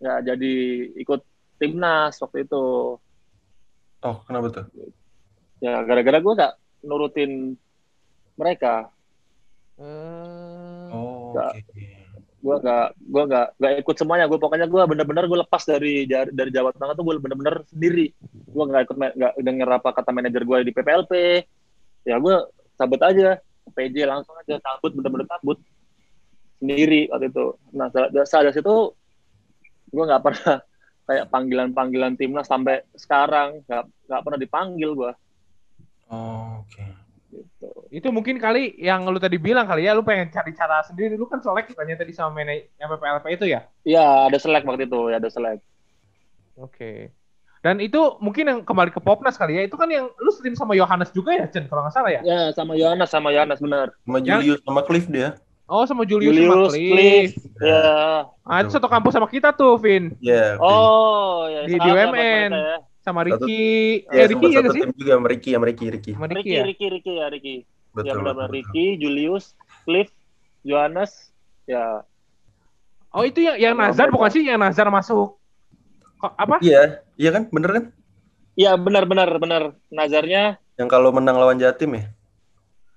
[0.00, 0.54] nggak jadi
[1.00, 1.20] ikut
[1.58, 2.96] timnas waktu itu.
[3.98, 4.64] Oh kenapa tuh
[5.58, 6.54] ya gara-gara gue nggak
[6.86, 7.58] nurutin
[8.38, 8.90] mereka.
[9.78, 11.52] Eh, oh Nggak.
[11.62, 11.86] oke
[12.38, 14.30] gue nggak gue nggak nggak ikut semuanya.
[14.30, 18.14] Gue pokoknya gue bener-bener gue lepas dari dari dari Jawa Tengah tuh gue bener-bener sendiri.
[18.46, 21.12] Gue nggak ikut nggak denger apa kata manajer gue di PPLP
[22.06, 22.34] ya gue
[22.78, 23.42] cabut aja.
[23.68, 25.58] PJ langsung aja cabut bener-bener cabut.
[26.62, 27.46] Sendiri waktu itu.
[27.74, 28.74] Nah saat saat dari situ
[29.90, 30.56] gue nggak pernah
[31.08, 33.66] kayak panggilan-panggilan timnas sampai sekarang.
[33.66, 35.10] Nggak nggak pernah dipanggil gue
[36.08, 36.84] oh oke
[37.28, 37.68] gitu.
[37.92, 41.14] itu mungkin kali yang lu tadi bilang kali ya, lu pengen cari cara sendiri.
[41.14, 43.60] Lu kan selek katanya tadi sama manajer PPLP itu ya?
[43.84, 45.60] Iya ada selek waktu itu ya ada selek
[46.58, 47.14] Oke.
[47.58, 49.62] Dan itu mungkin yang kembali ke Popnas kali ya.
[49.66, 52.20] Itu kan yang lu stream sama Yohanes juga ya, Chen, kalau nggak salah ya?
[52.22, 53.90] Ya sama Yohanes sama Yohanes benar.
[54.06, 55.28] Sama Yang- Julius sama Cliff dia.
[55.68, 56.90] Oh, sama Julius, sama Julius, Cliff.
[56.96, 57.30] Cliff.
[57.60, 58.24] Ya.
[58.40, 60.16] Ah, itu satu kampus sama kita tuh, Vin.
[60.16, 60.56] Ya.
[60.56, 60.64] Cliff.
[60.64, 61.68] Oh, ya.
[61.68, 62.08] Di BUMN.
[62.08, 62.78] mereka ya.
[63.08, 63.64] Sama Satu- Ricky.
[64.04, 64.80] Ya, eh, Ricky ya satu sih?
[64.84, 66.12] tim juga sama Ricky, sama Ricky, Ricky.
[66.12, 66.64] Sama Ricky Ricky, ya?
[66.68, 67.56] Ricky, Ricky ya, Ricky.
[67.96, 68.52] Betul, ya benar betul, betul.
[68.52, 69.44] Ricky, Julius,
[69.88, 70.08] Cliff,
[70.60, 71.12] Johannes,
[71.64, 72.04] ya.
[73.08, 74.44] Oh, itu yang yang Sama Nazar bukan sih?
[74.44, 75.40] Yang Nazar masuk
[76.20, 76.60] kok apa?
[76.60, 77.48] Iya, iya kan?
[77.48, 77.84] Bener kan?
[78.52, 79.62] Iya benar benar benar.
[79.88, 82.04] Nazarnya Yang kalau menang lawan Jatim ya?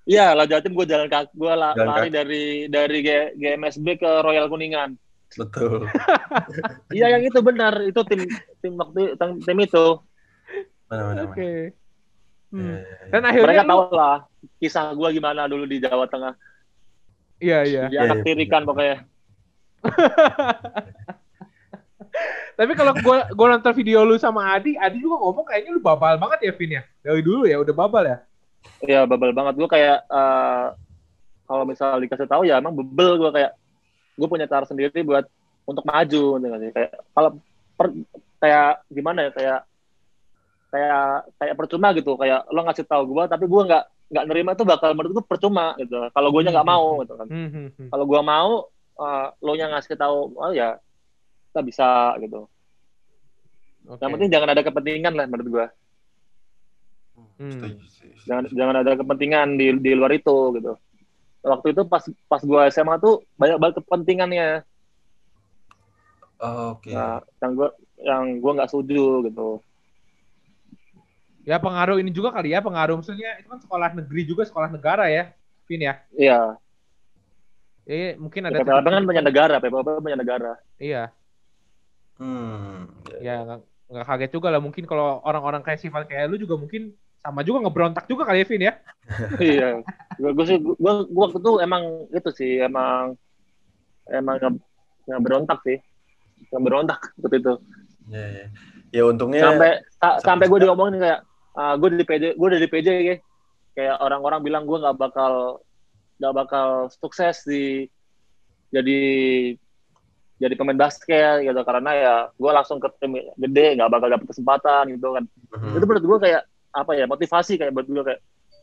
[0.02, 4.10] Iya, lah Jatim gue jalan kaki, gue la- Jalan lari dari dari G- GMSB ke
[4.20, 4.98] Royal Kuningan.
[5.38, 5.88] Betul.
[6.96, 8.20] Iya yang itu benar, itu tim
[8.60, 9.86] tim waktu tim, tim itu.
[10.88, 11.20] Mana mana.
[11.24, 11.40] Oke.
[11.40, 11.80] mana.
[12.52, 12.60] Hmm.
[12.60, 13.08] Iya, iya, iya.
[13.08, 14.16] Dan akhirnya Mereka lu- tahu lah
[14.60, 16.34] kisah gue gimana dulu di Jawa Tengah.
[17.40, 17.82] Iya, iya.
[17.88, 18.24] Di Iya, anak iya.
[18.28, 18.96] tirikan pokoknya.
[22.52, 26.20] Tapi kalau gua gua nonton video lu sama Adi, Adi juga ngomong kayaknya lu babal
[26.20, 26.82] banget ya, Vin ya.
[27.00, 28.18] Dari dulu ya udah babal ya.
[28.84, 30.66] Iya babal banget gue kayak eh,
[31.48, 33.52] kalau misal dikasih tahu ya emang bebel gue kayak
[34.12, 35.24] gue punya cara sendiri buat
[35.62, 36.70] untuk maju gitu sih?
[36.70, 37.30] kayak kalau
[37.74, 37.96] per-
[38.38, 39.60] kayak gimana ya kayak
[40.68, 41.04] kayak
[41.36, 44.92] kayak percuma gitu kayak lo ngasih tahu gue tapi gue nggak nggak nerima itu bakal
[44.92, 47.88] menurut gue percuma gitu kalau gue nya nggak mau gitu kan Hmm, hmm, hmm.
[47.88, 48.50] kalau gue mau
[48.98, 50.76] eh, lo nya ngasih tahu oh ya
[51.52, 51.88] kita bisa
[52.20, 52.48] gitu
[53.84, 54.00] Oke.
[54.00, 55.66] yang penting jangan ada kepentingan lah menurut gue
[57.42, 57.74] Hmm.
[58.22, 60.78] Jangan jangan ada kepentingan di di luar itu gitu
[61.42, 64.48] waktu itu pas pas gua SMA tuh banyak banget kepentingannya
[66.42, 66.90] Oh, Oke.
[66.90, 67.68] nah, yang gua
[68.02, 69.62] yang gua nggak setuju gitu
[71.42, 75.10] Ya pengaruh ini juga kali ya, pengaruh maksudnya itu kan sekolah negeri juga sekolah negara
[75.10, 75.34] ya,
[75.66, 75.94] Vin ya.
[76.14, 76.54] iya
[77.82, 81.10] Eh mungkin ada PPLP kan punya negara PPLP punya negara Iya,
[82.18, 82.86] Hmm.
[83.18, 83.58] ya nggak
[83.90, 87.62] nggak kaget juga lah mungkin kalau orang-orang kayak sifat kayak lu juga mungkin sama juga
[87.62, 88.74] ngeberontak juga kali ya, Vin ya.
[89.38, 89.68] iya.
[90.18, 93.14] Gua, gua sih gua, gua waktu itu emang itu sih emang
[94.10, 94.52] emang nggak
[95.06, 95.78] nggak berontak sih.
[96.50, 97.54] Nggak berontak seperti itu.
[98.10, 98.46] Ya, ya.
[98.92, 101.20] Ya untungnya sampai sa- sampai gue diomongin kayak
[101.56, 103.20] ah gue di PJ gue udah di PJ kayak
[103.72, 105.64] kayak orang-orang bilang gue nggak bakal
[106.20, 107.88] nggak bakal sukses di
[108.68, 109.00] jadi
[110.36, 111.60] jadi pemain basket gitu.
[111.64, 115.24] Karena ya gue langsung ke tim gede nggak bakal dapet kesempatan gitu kan.
[115.56, 115.78] Mhm.
[115.78, 118.20] itu menurut gue kayak apa ya motivasi kayak buat gue kayak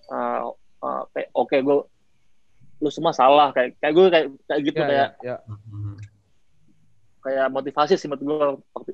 [0.09, 0.49] ah,
[0.81, 1.77] ah, kayak oke gue
[2.79, 5.35] lu semua salah kayak kayak gue kayak kayak gitu Ya, kayak ya, ya.
[5.45, 5.95] Mhm.
[7.19, 8.91] kayak motivasi sih menurut gue waktu,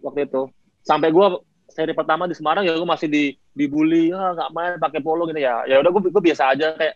[0.00, 0.42] waktu itu
[0.86, 1.26] sampai gue
[1.68, 5.42] seri pertama di Semarang ya gue masih di dibully ah nggak main pakai polo gitu
[5.42, 6.94] ya ya udah gue gue biasa aja kayak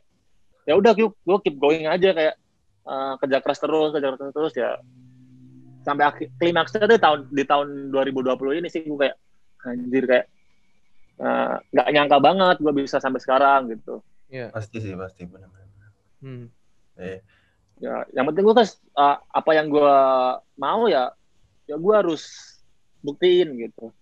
[0.64, 2.34] ya udah gue keep going aja kayak
[2.88, 4.70] eh, kerja keras terus kerja keras terus ya
[5.82, 9.16] sampai akhir klimaksnya tuh tahun di tahun 2020 ini sih gue kayak
[9.66, 10.26] anjir kayak
[11.22, 14.48] eh, nggak nyangka banget gue bisa sampai sekarang gitu Iya.
[14.48, 15.92] Pasti sih, pasti benar-benar.
[16.24, 16.48] Hmm.
[16.96, 17.20] Iya.
[17.82, 19.96] ya yang penting gue kan eh, apa yang gue
[20.60, 21.12] mau ya
[21.66, 22.22] ya gue harus
[23.02, 23.92] buktiin gitu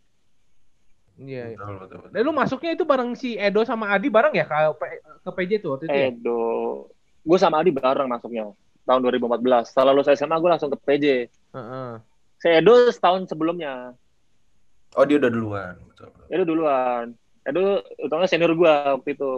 [1.21, 1.57] Iya, iya.
[1.61, 2.13] Betul, betul, betul.
[2.17, 4.57] Dan lu masuknya itu bareng si Edo sama Adi bareng ya ke,
[5.21, 6.09] ke PJ tuh waktu itu ya?
[6.09, 6.45] Edo.
[7.21, 8.49] Gue sama Adi bareng masuknya
[8.89, 9.69] tahun 2014.
[9.69, 11.05] Setelah lulus SMA gue langsung ke PJ.
[11.29, 11.91] Heeh.
[12.41, 13.93] Si Edo setahun sebelumnya.
[14.99, 15.75] Oh, dia udah duluan.
[15.91, 16.09] Betul.
[16.11, 16.27] betul.
[16.35, 17.07] Edo duluan.
[17.47, 17.61] Edo
[18.03, 19.33] utamanya senior gue waktu itu.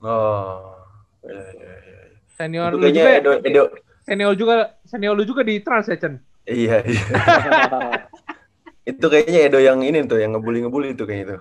[0.00, 0.76] Oh.
[1.24, 1.74] Ya, ya, ya.
[1.84, 2.00] ya.
[2.40, 3.18] Senior Itu lu kayaknya juga?
[3.20, 3.64] Edo, Edo.
[4.00, 4.54] senior juga,
[4.88, 6.14] senior lu juga di Trans ya, Chen?
[6.48, 7.04] Iya, iya.
[8.90, 11.36] Itu kayaknya Edo yang ini tuh, yang ngebully-ngebully tuh kayak itu.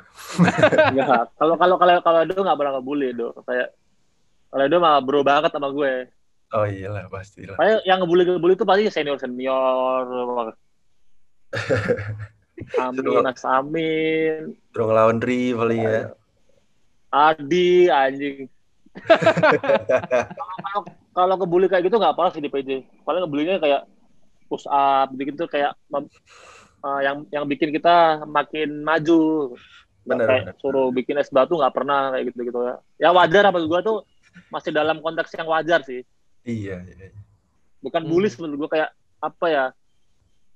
[0.91, 1.31] Enggak.
[1.39, 3.31] Kalau kalau kalau kalau Edo nggak pernah ngebully Edo.
[3.47, 3.71] Kayak
[4.51, 6.11] kalau Edo mah bro banget sama gue.
[6.51, 7.55] Oh iyalah, pastilah.
[7.55, 10.03] Kayak yang ngebully ngebully itu pasti senior senior.
[12.77, 16.13] Amin, Mas Amin, ngelawan Dri paling ya.
[17.09, 18.45] Adi, anjing.
[20.37, 20.81] kalau
[21.13, 22.85] kalau kebuli kayak gitu nggak apa sih di PJ.
[23.05, 23.81] Paling ngebulinya kayak
[24.49, 26.11] push up gitu kayak mem-
[26.85, 29.53] eh, yang yang bikin kita makin maju.
[30.05, 30.55] Benar, kayak benar.
[30.61, 32.75] suruh bikin es batu nggak pernah kayak gitu gitu ya.
[32.97, 34.05] Ya wajar apa gua tuh
[34.49, 36.01] masih dalam konteks yang wajar sih.
[36.45, 37.13] Iya, iya.
[37.13, 37.21] iya.
[37.81, 38.09] Bukan Hmm.
[38.09, 39.65] bully menurut gua kayak apa ya?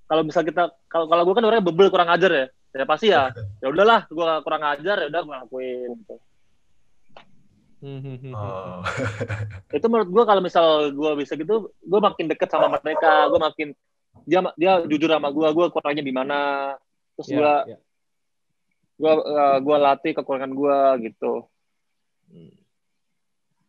[0.08, 2.46] Kalau misal kita kalau kalau gua kan orangnya bebel kurang ajar ya.
[2.74, 3.30] Ya pasti ya.
[3.64, 5.90] Ya udahlah, gua kurang ajar ya udah gua lakuin.
[6.04, 6.16] Gitu.
[7.84, 8.32] Hmm, hmm, hmm.
[8.32, 8.80] Oh.
[9.76, 13.68] itu menurut gue kalau misal gue bisa gitu gue makin deket sama mereka gue makin
[14.24, 16.40] dia dia jujur sama gue gue kurangnya di mana
[17.20, 17.78] terus Ya, gue ya.
[18.96, 19.14] gue
[19.68, 20.78] gue latih kekurangan gue
[21.12, 21.44] gitu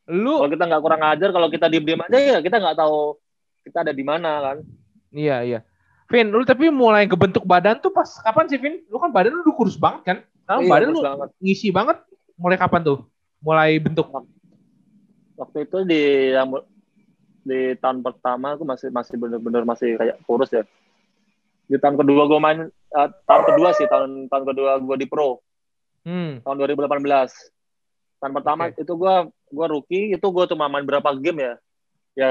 [0.05, 3.19] Lu, kalau kita nggak kurang ajar kalau kita diem diem aja ya kita nggak tahu
[3.67, 4.57] kita ada di mana kan
[5.11, 5.61] iya, iya.
[6.05, 8.85] Vin, lu tapi mulai kebentuk badan tuh pas kapan sih, Vin?
[8.87, 10.17] Lu kan badan lu kurus banget kan?
[10.43, 11.29] Sekarang Iya, badan lu banget.
[11.41, 11.97] ngisi banget.
[12.35, 12.99] Mulai kapan tuh?
[13.41, 14.07] Mulai bentuk.
[15.35, 16.31] waktu itu di
[17.43, 20.63] di tahun pertama aku masih masih bener-bener masih kayak kurus ya
[21.67, 25.43] di tahun kedua gue main eh, tahun kedua sih tahun tahun kedua gue di pro
[26.05, 26.39] Hmm.
[26.45, 27.01] tahun 2018
[28.21, 28.77] tahun pertama Oke.
[28.79, 29.15] itu gue
[29.51, 31.55] gue rookie itu gue cuma main berapa game ya
[32.15, 32.31] ya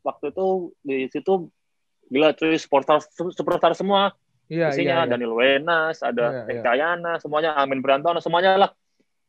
[0.00, 0.46] waktu itu
[0.80, 1.50] di situ
[2.08, 4.12] gila cuy superstar superstar semua.
[4.48, 5.10] Iya, isinya iya, iya.
[5.12, 6.60] Daniel Wenas ada Iya, iya.
[6.64, 8.70] Ekayana semuanya Amin Berantono semuanya lah.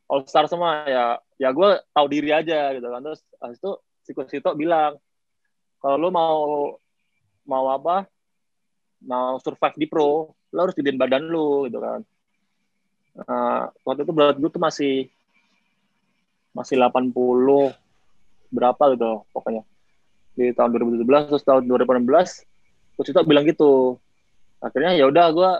[0.09, 3.03] All star semua ya ya gue tahu diri aja gitu kan.
[3.03, 3.71] Terus habis itu
[4.07, 4.95] Siko Sito bilang
[5.83, 6.35] kalau lu mau
[7.43, 8.07] mau apa?
[9.03, 12.01] Mau survive di pro lu harus gedein badan lu gitu kan.
[13.19, 15.11] Nah, waktu itu berat gue tuh masih
[16.55, 17.11] masih 80
[18.49, 19.67] berapa gitu pokoknya.
[20.33, 22.48] Di tahun 2017 terus tahun 2018
[22.99, 23.95] Coach Sito bilang gitu.
[24.59, 25.51] Akhirnya ya udah gue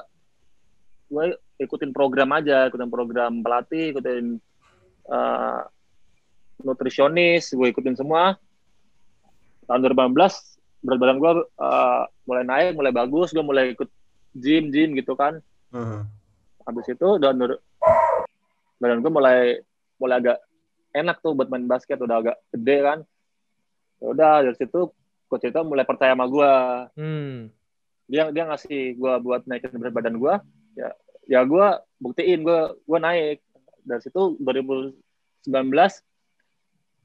[1.07, 1.25] gue
[1.63, 4.43] ikutin program aja ikutin program pelatih ikutin
[5.07, 5.61] eh,
[6.67, 8.35] nutrisionis gue ikutin semua.
[9.71, 13.87] Tahun 2018 berat badan gue eh, mulai naik mulai bagus gue mulai ikut
[14.35, 15.39] gym gym gitu kan.
[15.71, 16.03] Hmm.
[16.65, 17.37] habis itu dan
[18.81, 19.61] badan gue mulai
[19.95, 20.37] mulai agak
[20.91, 22.99] enak tuh buat main basket udah agak gede kan.
[24.03, 24.91] Ya udah dari situ
[25.29, 26.51] coach itu mulai percaya sama gue
[26.97, 27.35] Hmm.
[28.05, 30.33] dia dia ngasih gue buat naikin berat badan gue
[30.75, 30.89] ya
[31.23, 33.37] ya gue buktiin gue gue naik
[33.81, 34.97] dari situ 2019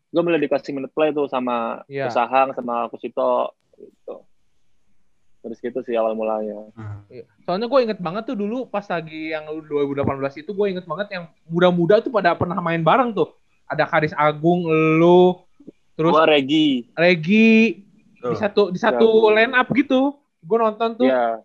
[0.08, 2.08] gue mulai dikasih minute play tuh sama Iya.
[2.08, 4.24] Usahang sama Kusito gitu
[5.38, 7.04] dari situ sih awal mulanya Hmm.
[7.06, 7.28] Iya.
[7.44, 10.00] Soalnya gue inget banget tuh dulu pas lagi yang 2018
[10.38, 13.28] itu gue inget banget yang muda-muda tuh pada pernah main bareng tuh.
[13.64, 14.64] Ada Karis Agung,
[14.96, 15.40] lu,
[15.94, 17.83] terus gue Regi Regi
[18.24, 18.40] di Tuh.
[18.40, 19.32] satu di satu Ya.
[19.36, 20.16] line up gitu.
[20.40, 21.04] Gue nonton tuh.
[21.04, 21.40] ya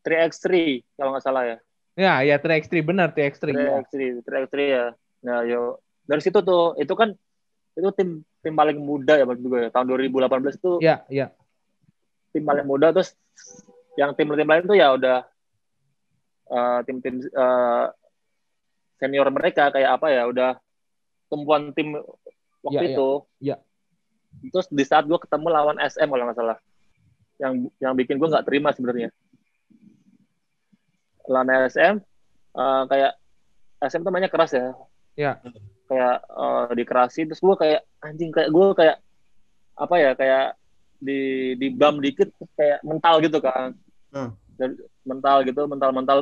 [0.00, 0.48] 3x3
[0.94, 1.56] kalau nggak salah ya
[1.92, 3.52] Ya, ya 3x3 benar 3x3.
[3.52, 3.84] Iya.
[3.84, 4.86] 3x3 3x3 ya
[5.20, 7.12] nah yo dari situ tuh itu kan
[7.70, 8.08] itu tim
[8.40, 9.70] tim paling muda ya menurut gue ya.
[9.70, 11.26] tahun 2018 itu Iya, iya.
[12.30, 13.12] tim paling muda terus
[13.94, 15.28] yang tim-tim lain tuh ya udah
[16.48, 17.84] eh, tim-tim eh,
[18.96, 20.50] senior mereka kayak apa ya udah
[21.26, 21.92] tumpuan tim
[22.60, 22.90] waktu Iya, iya.
[22.90, 23.56] itu Iya.
[24.50, 26.58] Terus di saat gue ketemu lawan SM kalau nggak salah.
[27.40, 29.10] Yang yang bikin gue nggak terima sebenarnya.
[31.28, 31.94] Lawan SM
[32.56, 33.12] eh, kayak
[33.80, 34.74] SM tuh mainnya keras ya.
[35.18, 35.32] Iya.
[35.90, 38.96] kayak eh, dikerasin terus gue kayak anjing kayak gue kayak
[39.74, 40.46] apa ya kayak
[41.00, 43.72] di di bam dikit terus kayak mental gitu kan.
[44.12, 44.30] Hmm.
[44.60, 44.76] Dan
[45.08, 46.18] mental gitu mental mental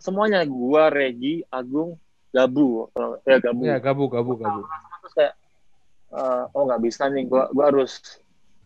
[0.00, 2.00] semuanya gua Regi Agung
[2.32, 2.88] Gabu.
[2.96, 3.62] Kalau- ya Gabu.
[3.68, 4.64] Ya, gabu gabu gabu.
[5.04, 5.34] terus kayak
[6.12, 8.20] eh, oh nggak bisa nih gua gua harus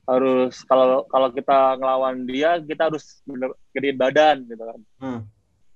[0.06, 4.80] harus kalau kalau kita ngelawan dia kita harus bener gedein badan gitu kan.
[5.02, 5.20] Hmm.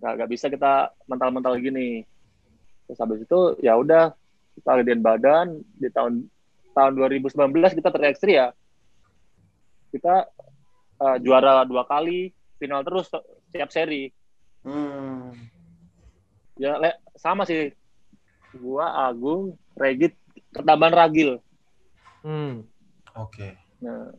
[0.00, 0.72] nggak nggak bisa kita
[1.11, 2.06] mental-mental gini.
[2.87, 4.14] Terus habis itu ya udah
[4.54, 6.30] kita gedein badan di tahun
[6.72, 8.46] tahun 2019 kita ter ya.
[9.90, 10.14] Kita
[11.02, 13.11] eh, juara dua kali final terus
[13.50, 14.11] setiap seri.
[14.62, 15.33] Hmm.
[16.61, 17.74] ya le, sama sih.
[18.50, 20.14] Gua Agung Regit
[20.54, 21.38] ketambahan Ragil
[22.20, 22.64] Hmm.
[23.14, 23.56] Oke.
[23.78, 24.12] nah,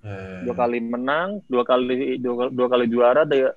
[0.00, 0.40] Ya, ya, ya.
[0.44, 3.56] dua kali menang dua kali dua, dua kali juara dua,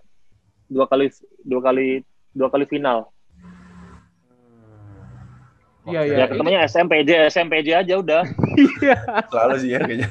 [0.65, 1.12] dua kali
[1.43, 1.88] dua kali
[2.32, 3.12] dua kali final
[5.84, 5.93] Hmm.
[5.93, 6.15] Iya, iya.
[6.19, 8.23] ya ketemunya SMPJ SMPJ aja udah
[8.84, 8.95] Iya.
[9.28, 10.08] Selalu sih ya kayaknya.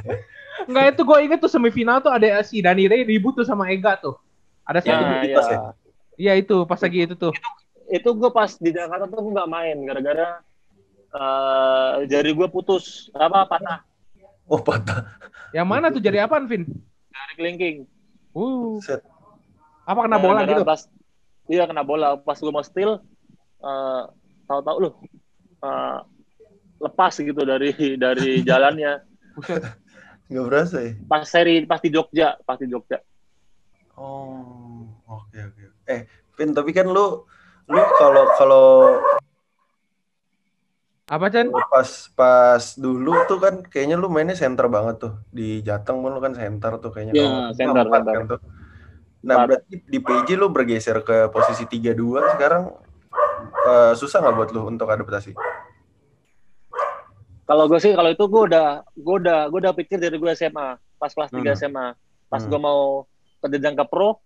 [0.65, 3.93] Enggak itu gue inget tuh semifinal tuh ada si Dani Ray ribut tuh sama Ega
[3.97, 4.17] tuh.
[4.65, 5.03] Ada Ya, satu.
[5.05, 5.45] Nah, itu ya.
[5.45, 5.57] sih.
[6.17, 7.33] Iya itu pas lagi itu tuh.
[7.87, 10.41] itu gue pas di Jakarta tuh gue nggak main gara-gara
[11.17, 13.81] eh, jari gue putus apa patah
[14.47, 15.11] Oh patah.
[15.51, 16.63] Yang mana tuh jadi apaan, Vin?
[17.11, 17.77] dari kelingking
[18.31, 19.01] Uh, Set.
[19.83, 20.69] apa kena bola Gara-gara gitu?
[20.69, 20.81] pas
[21.49, 23.01] iya kena bola pas gue mau steal
[23.59, 24.03] eh,
[24.45, 24.95] tahu-tahu loh
[25.59, 25.99] eh,
[26.79, 29.01] lepas gitu dari dari jalannya
[29.35, 29.65] Buset.
[30.29, 30.93] Gak berasa ya?
[31.09, 33.01] pas seri pas di Jogja pas di Jogja
[33.97, 35.65] Oh, oke oke.
[35.89, 36.05] Eh,
[36.37, 37.25] Vin, tapi kan lu
[37.67, 38.67] lu kalau kalau
[41.07, 41.47] Apa, Chan?
[41.71, 46.19] pas pas dulu tuh kan kayaknya lu mainnya center banget tuh di Jateng pun lu
[46.19, 47.13] kan center tuh kayaknya.
[47.15, 48.13] Iya, center, center.
[48.13, 48.41] kan tuh.
[49.23, 49.47] Nah, Empat.
[49.49, 51.95] berarti di PJ lu bergeser ke posisi 3-2
[52.35, 52.75] sekarang
[53.65, 55.35] eh, susah nggak buat lu untuk adaptasi?
[57.47, 60.69] kalau gue sih kalau itu gue udah gue udah gue udah pikir dari gue SMA
[60.99, 61.55] pas kelas 3 Hmm.
[61.55, 61.87] SMA
[62.27, 62.51] pas Hmm.
[62.51, 63.07] gue mau
[63.39, 64.19] ke jenjang ke pro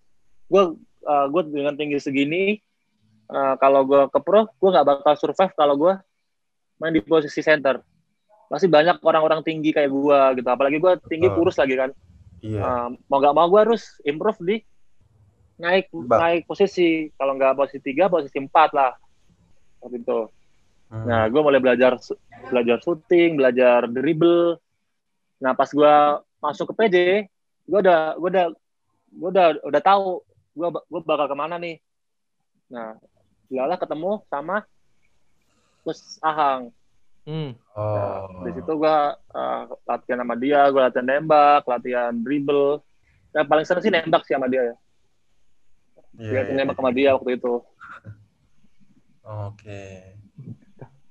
[0.48, 0.62] gue
[1.02, 2.56] eh, gue dengan tinggi segini
[3.28, 5.92] eh, kalau gue ke pro gue nggak bakal survive kalau gue
[6.80, 7.78] main di posisi center
[8.50, 11.36] pasti banyak orang-orang tinggi kayak gue gitu apalagi gue tinggi Betul.
[11.38, 11.90] kurus lagi kan
[12.40, 12.60] Iya.
[12.60, 14.56] Uh, mau gak mau gue harus improve di
[15.60, 16.18] naik Bak.
[16.18, 17.12] naik posisi.
[17.14, 18.96] Kalau nggak posisi tiga, posisi empat lah.
[19.84, 20.20] Waktu itu.
[20.90, 21.04] Hmm.
[21.06, 22.00] Nah, gue mulai belajar
[22.48, 24.56] belajar shooting, belajar dribble.
[25.44, 25.94] Nah, pas gue
[26.40, 26.96] masuk ke PJ,
[27.68, 28.46] gue udah gue udah
[29.10, 30.24] gue udah udah tahu
[30.56, 31.76] gue gue bakal ke mana nih.
[32.72, 32.96] Nah,
[33.52, 34.64] lah ketemu sama
[35.90, 36.70] Coach Ahang.
[37.26, 37.58] Hmm.
[37.74, 38.30] Oh.
[38.30, 38.98] Nah, di situ gue
[39.34, 42.78] uh, latihan sama dia, gue latihan nembak, latihan dribble.
[43.34, 44.76] Yang paling sering sih nembak sih sama dia ya.
[46.14, 46.80] Iya, Dia iya, nembak iya.
[46.80, 47.54] sama dia waktu itu.
[49.26, 49.82] Oke.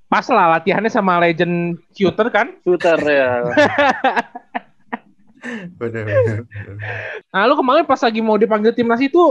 [0.08, 2.56] Pas lah latihannya sama legend shooter kan.
[2.64, 3.32] Shooter ya.
[5.80, 6.84] Bener, bener, bener.
[7.32, 9.24] Nah, lu kemarin pas lagi mau dipanggil timnas itu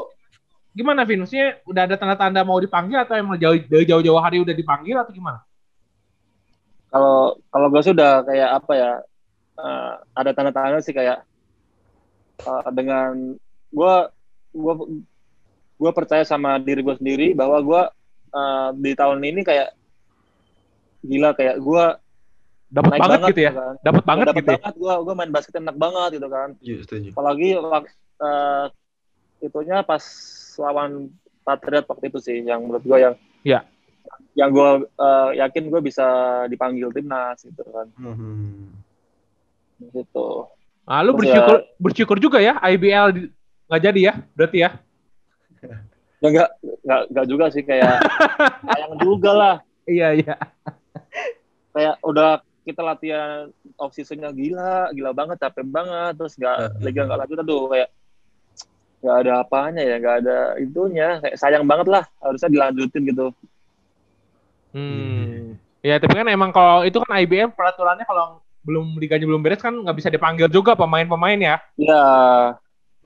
[0.78, 1.26] gimana, Vin?
[1.26, 5.10] Maksudnya udah ada tanda-tanda mau dipanggil atau emang jauh dari jauh-jauh hari udah dipanggil atau
[5.10, 5.42] gimana?
[6.88, 8.92] Kalau kalau gue sih udah kayak apa ya?
[9.58, 11.26] eh, ada tanda-tanda sih kayak
[12.46, 13.34] eh, dengan
[13.74, 13.94] gue
[14.54, 14.74] gue
[15.78, 17.82] gue percaya sama diri gue sendiri bahwa gue
[18.38, 19.74] eh, di tahun ini kayak
[21.02, 21.84] gila kayak gue
[22.68, 23.52] Dapat banget, banget gitu ya.
[23.56, 23.74] kan.
[23.80, 24.58] Dapat banget Dapet gitu ya.
[24.60, 26.48] banget gue gue main basket enak banget gitu kan.
[26.60, 27.08] Setuju, setuju.
[27.16, 28.66] Apalagi waktu eh,
[29.48, 30.04] itunya pas
[30.58, 31.08] lawan
[31.40, 33.60] Patriot waktu itu sih yang menurut gue yang Iya.
[34.34, 36.06] yang gue eh, yakin gue bisa
[36.46, 38.74] dipanggil timnas gitu kan Hmm.
[39.90, 40.46] gitu
[40.82, 43.28] Nah, lu Terus bersyukur bersyukur juga ya IBL
[43.68, 44.70] nggak jadi ya, berarti ya.
[46.24, 46.48] ya enggak
[46.80, 48.00] enggak enggak juga sih kayak
[48.68, 50.34] sayang juga lah Iya, iya.
[51.70, 57.18] kayak udah kita latihan off seasonnya gila gila banget capek banget terus nggak liga nggak
[57.18, 57.88] lanjut aduh kayak
[58.98, 63.30] nggak ada apanya ya nggak ada itunya kayak sayang banget lah harusnya dilanjutin gitu
[64.72, 65.56] Hmm.
[65.80, 69.72] Ya, tapi kan emang kalau itu kan IBL peraturannya kalau belum liganya belum beres kan
[69.72, 71.56] nggak bisa dipanggil juga pemain-pemain ya.
[71.80, 72.04] ya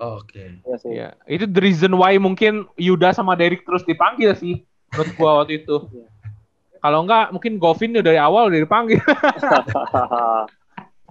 [0.01, 0.59] Oke.
[0.67, 1.15] ya sih Iya.
[1.29, 5.77] Itu the reason why mungkin Yuda sama Derek terus dipanggil sih menurut gua waktu itu.
[5.93, 6.07] Iya.
[6.83, 8.99] Kalau enggak mungkin Govin udah dari awal udah dipanggil.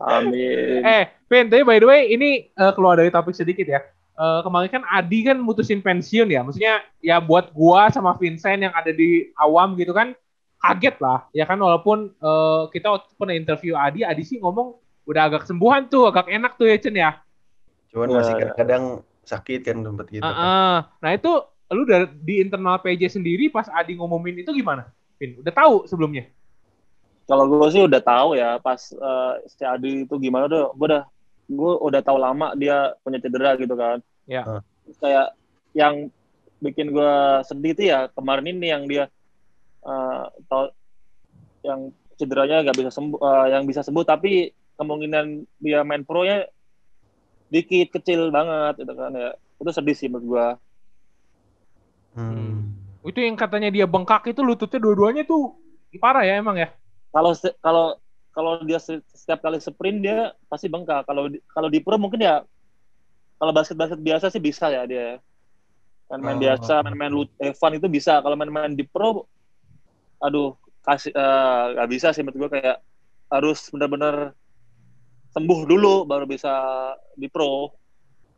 [0.02, 3.80] amin eh, Vin, tapi by the way ini eh, keluar dari topik sedikit ya.
[4.22, 6.46] Eh, kemarin kan Adi kan mutusin pensiun ya.
[6.46, 10.14] Maksudnya ya buat gua sama Vincent yang ada di awam gitu kan
[10.62, 11.26] kaget lah.
[11.34, 14.78] Ya kan walaupun eh, kita waktu pernah interview Adi, Adi sih ngomong
[15.10, 17.18] udah agak sembuhan tuh, agak enak tuh ya Chen ya.
[17.90, 18.84] Cuman masih kadang-kadang
[19.26, 20.22] sakit kan tempat gitu.
[20.22, 20.38] kan.
[20.38, 20.78] Heeh.
[21.02, 21.32] Nah itu
[21.74, 24.86] lu dari di internal PJ sendiri pas Adi ngumumin itu gimana?
[25.18, 26.30] Vin, udah tahu sebelumnya?
[27.32, 31.04] kalau gue sih udah tahu ya pas eh, si Adi itu gimana tuh gue udah
[31.48, 34.64] gue udah tahu lama dia punya cedera gitu kan Ya.
[34.88, 35.28] Terus kayak
[35.76, 36.08] yang
[36.64, 37.14] bikin gue
[37.44, 39.12] sedih tuh ya kemarin ini yang dia
[39.84, 40.72] eh, tau
[41.68, 45.26] yang cederanya nggak bisa sembuh eh, yang bisa sembuh tapi kemungkinan
[45.60, 46.48] dia main pro nya
[47.52, 50.48] dikit kecil banget gitu kan ya itu sedih sih menurut gue
[52.12, 52.76] Hmm.
[53.08, 55.56] Itu yang katanya dia bengkak itu lututnya dua-duanya tuh
[55.96, 56.70] parah ya emang ya?
[57.12, 57.86] kalau kalau
[58.32, 61.04] kalau dia se- setiap kali sprint dia pasti bengkak.
[61.04, 62.44] Kalau kalau di pro mungkin ya
[63.42, 65.18] kalau basket-basket biasa sih bisa ya dia.
[66.14, 66.44] Main-main Oh.
[66.46, 68.22] biasa, main-main lut- eh, fun itu bisa.
[68.22, 69.26] Kalau main-main di pro
[70.22, 70.54] aduh
[70.86, 71.10] kasih
[71.74, 72.78] nggak bisa sih menurut gue kayak
[73.34, 74.38] harus benar-benar
[75.34, 76.54] sembuh dulu baru bisa
[77.18, 77.74] di pro.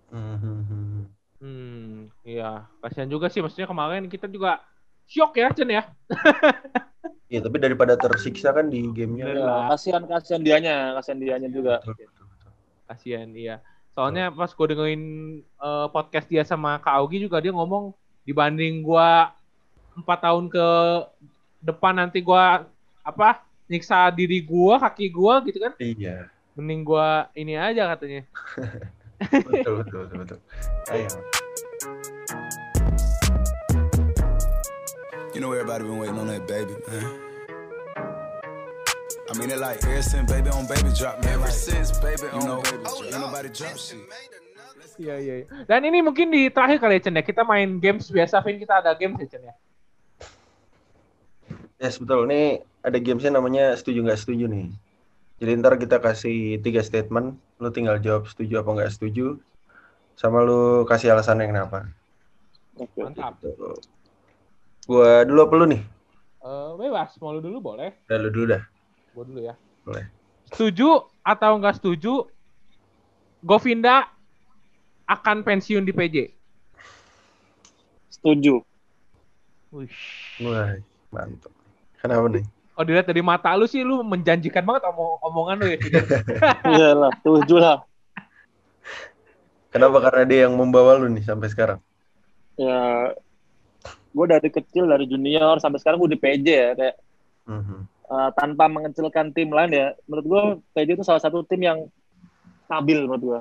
[0.08, 1.02] Hmm, hmm, hmm.
[1.44, 2.72] Hmm, iya.
[2.80, 4.64] Kasihan juga sih maksudnya kemarin kita juga
[5.04, 5.84] shock ya Chen ya.
[7.34, 9.26] Iya, tapi daripada tersiksa kan di gamenya.
[9.34, 11.82] Ya, kasihan kasihan dianya, kasihan dianya juga.
[11.82, 12.52] Betul, betul, betul.
[12.86, 13.56] Kasihan iya.
[13.94, 15.04] Soalnya pas gue dengerin
[15.42, 19.36] eh, podcast dia sama Kak Augi juga dia ngomong dibanding gua
[19.94, 20.68] empat tahun ke
[21.62, 22.66] depan nanti gua
[23.04, 28.24] apa nyiksa diri gua kaki gua gitu kan Iya, mending gua ini aja katanya
[29.48, 30.40] betul, betul, betul, betul.
[30.92, 31.08] Ayo.
[35.34, 37.33] You know everybody been waiting on that baby, man.
[39.34, 41.42] I mean it like ever since baby on baby drop, man.
[41.42, 43.98] Ever since baby on baby drop, ain't nobody drop shit.
[45.02, 48.46] iya iya dan ini mungkin di terakhir kali ya Chen ya kita main games biasa
[48.46, 49.56] Vin kita ada games ya Chen ya
[51.82, 52.30] Yes, betul.
[52.30, 54.70] Ini ada gamesnya namanya setuju nggak setuju nih.
[55.42, 59.42] Jadi ntar kita kasih tiga statement, lu tinggal jawab setuju apa nggak setuju,
[60.16, 61.90] sama lu kasih alasannya kenapa.
[62.78, 63.02] Oke.
[63.02, 63.82] mantap Tuh.
[64.86, 65.82] Gua dulu apa lu nih?
[66.46, 68.64] Eh, bebas mau lu dulu boleh Udah lu dulu dah.
[69.14, 69.56] Gua dulu ya
[69.86, 70.06] Boleh.
[70.50, 70.90] setuju
[71.22, 72.26] atau nggak setuju
[73.40, 74.10] Govinda
[75.06, 76.18] akan pensiun di PJ
[78.14, 78.56] Setuju.
[79.74, 79.92] Wih.
[80.40, 80.80] Wah,
[81.12, 81.52] mantap.
[82.00, 82.46] Kenapa nih?
[82.74, 85.78] Oh dilihat dari mata lu sih lu menjanjikan banget omong omongan lu ya.
[85.82, 86.04] Vin.
[86.72, 87.78] Iyalah, setuju lah.
[89.70, 89.98] Kenapa?
[90.08, 91.84] Karena dia yang membawa lu nih sampai sekarang.
[92.56, 93.12] Ya,
[94.14, 96.96] gue dari kecil dari junior sampai sekarang gue di PJ ya kayak
[97.44, 97.80] Mhm.
[98.08, 99.88] Uh, tanpa mengecilkan tim lain ya.
[100.06, 100.42] Menurut gue
[100.74, 101.80] PJ itu salah satu tim yang
[102.66, 103.40] stabil menurut gue.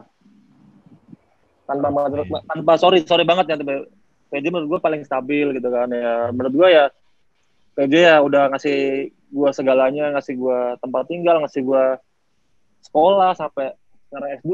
[1.65, 3.87] Tanpa mengecil- tanpa sorry sorry banget ya tapi
[4.29, 6.29] PJ menurut gue paling stabil gitu kan ya.
[6.31, 6.85] Menurut gue ya
[7.73, 8.79] PJ ya udah ngasih
[9.33, 11.85] gue segalanya, ngasih gue tempat tinggal, ngasih gue
[12.83, 13.73] sekolah sampai
[14.11, 14.53] sekarang S2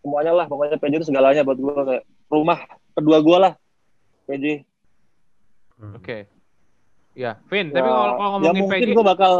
[0.00, 2.58] semuanya lah pokoknya PJ itu segalanya buat gue kayak rumah
[2.96, 3.52] kedua gue lah
[4.24, 4.64] PJ
[5.80, 5.96] Mhm.
[5.96, 6.28] Oke.
[7.14, 9.32] Ya, Vin, tapi Ya, kalau kalau ya ngomongin mungkin PJ, gue bakal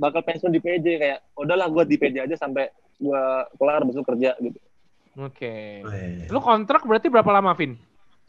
[0.00, 3.22] bakal pensiun di PJ kayak udahlah gue di PJ aja sampai gue
[3.60, 4.58] kelar besok kerja gitu.
[5.20, 5.54] oke.
[5.84, 6.26] Weh.
[6.32, 7.76] Lu kontrak berarti berapa lama, Vin?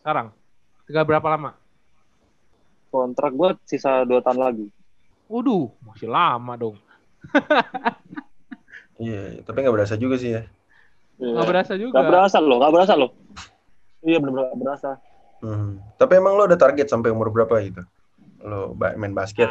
[0.03, 0.36] Sekarang?
[0.84, 1.55] Tinggal berapa lama?
[2.91, 4.65] Kontrak gue sisa dua tahun lagi.
[5.31, 6.77] Waduh, masih lama dong.
[9.01, 10.45] Iya, tapi nggak berasa juga sih ya.
[11.17, 11.97] Nggak berasa juga.
[11.97, 13.11] Gak berasa loh, gak berasa loh.
[14.05, 14.89] Iya bener-bener gak berasa.
[15.41, 15.71] Mhm.
[15.97, 17.81] Tapi emang lo ada target sampai umur berapa gitu?
[18.43, 19.49] Lo main basket?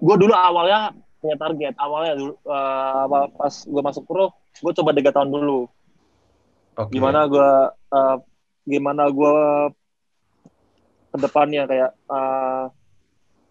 [0.00, 1.74] Gue dulu awalnya punya target.
[1.76, 5.68] Awalnya dulu awal pas gue masuk pro, gue coba tiga tahun dulu.
[6.76, 6.92] Oke.
[6.96, 8.16] Gimana gue eh,
[8.66, 9.34] gimana gue
[11.12, 12.64] ke depannya kayak eh,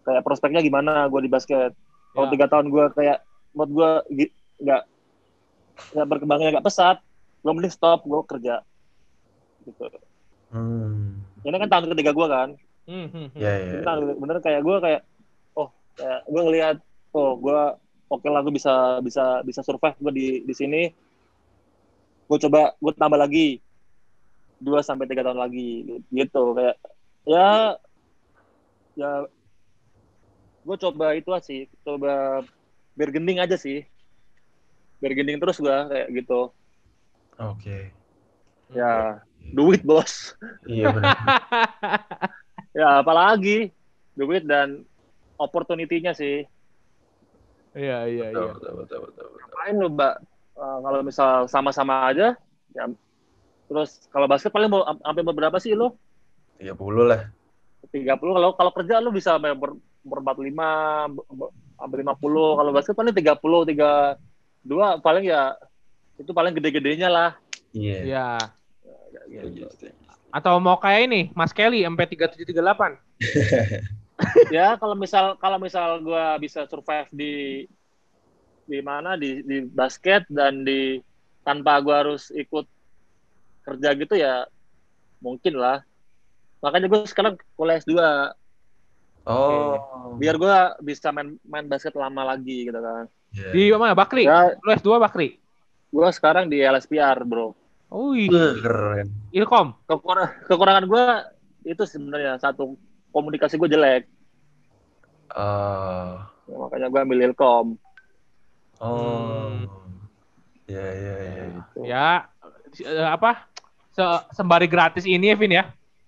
[0.06, 1.74] kayak prospeknya gimana gue di basket.
[2.14, 2.32] Kalau Ya.
[2.32, 3.18] tiga tahun gue kayak
[3.52, 3.90] buat gue
[4.62, 4.82] nggak
[5.92, 7.02] nggak berkembangnya nggak pesat,
[7.44, 8.64] gue mending stop, gue kerja.
[9.66, 9.84] Gitu.
[10.54, 11.20] Hmm.
[11.42, 12.48] Ini kan tahun ketiga gue kan.
[12.86, 13.40] Hmm, hmm, hmm.
[13.42, 13.66] Ya, ya.
[13.66, 15.00] Ini tahun ketiga- bener kayak gue kayak,
[15.58, 15.68] oh,
[15.98, 16.76] kayak gue ngelihat,
[17.12, 17.58] oh, gue
[18.06, 20.82] oke lah gue bisa bisa bisa survive gue di di sini.
[22.30, 23.58] Gue coba gue tambah lagi
[24.56, 26.80] dua sampai tiga tahun lagi gitu kayak
[27.28, 27.76] ya
[28.96, 29.28] ya
[30.64, 32.40] gue coba itu aja sih coba
[32.96, 33.84] bergending aja sih
[34.96, 36.48] bergending terus gue kayak gitu
[37.36, 37.92] Oke.
[38.72, 39.20] ya
[39.52, 40.32] duit bos
[40.64, 41.16] Iya benar.
[42.76, 43.72] ya apalagi
[44.12, 44.84] duit dan
[45.36, 46.44] opportunity-nya sih
[47.72, 48.52] Iya, iya, betul, iya.
[48.52, 49.44] betul, betul, betul, betul.
[49.48, 50.14] ngapain lu mbak
[50.56, 52.32] Eh, kalau misal sama-sama aja
[52.72, 52.84] ya
[53.68, 55.92] terus kalau basket paling mau am- sampai berapa sih lu
[56.56, 56.72] 30
[57.04, 57.28] lah.
[57.92, 62.96] 30 kalau kalau kerja lu bisa sampai ber, ber 45 ber- sampai 50 kalau basket
[62.96, 65.52] paling 30 32 paling ya
[66.16, 67.30] itu paling gede-gedenya lah
[67.76, 68.00] Iya.
[68.08, 68.28] Iya.
[69.44, 69.92] Setuju, setuju.
[70.30, 72.98] Atau mau kayak ini, Mas Kelly MP3738.
[74.56, 77.64] ya kalau misal kalau misal gua bisa survive di
[78.64, 80.98] di mana di di basket dan di
[81.44, 82.64] tanpa gua harus ikut
[83.62, 84.48] kerja gitu ya
[85.20, 85.84] mungkin lah
[86.62, 87.92] makanya gue sekarang kuliah S2
[89.26, 90.14] Oh.
[90.22, 93.50] biar gua bisa main main basket lama lagi gitu kan Iya.
[93.52, 93.90] Di mana?
[93.92, 94.22] Bakri?
[94.22, 95.42] ya Lu S2 Bakri?
[95.90, 97.50] gua sekarang di LSPR bro
[97.86, 99.06] Wih, Wah, keren.
[99.30, 99.66] Ilkom.
[99.86, 101.04] Kekur kekurangan gua
[101.62, 102.74] itu sebenarnya satu
[103.10, 104.06] komunikasi gue jelek
[105.28, 106.30] Ah.
[106.46, 107.74] Ya, makanya gua ambil ilkom
[108.76, 109.56] Oh.
[110.66, 111.44] Iya, iya, iya.
[111.80, 112.08] Ya,
[112.76, 113.46] eh, apa?
[113.90, 115.64] Se- sembari gratis ini ya, Vin ya?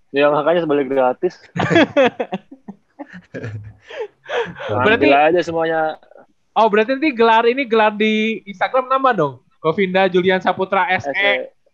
[0.09, 1.37] ya makanya sebalik gratis
[4.69, 5.97] Berarti- aja semuanya
[6.53, 9.33] Oh, berarti nanti gelar ini gelar di Instagram nambah dong?
[9.59, 11.31] Govinda Julian Saputra SE SE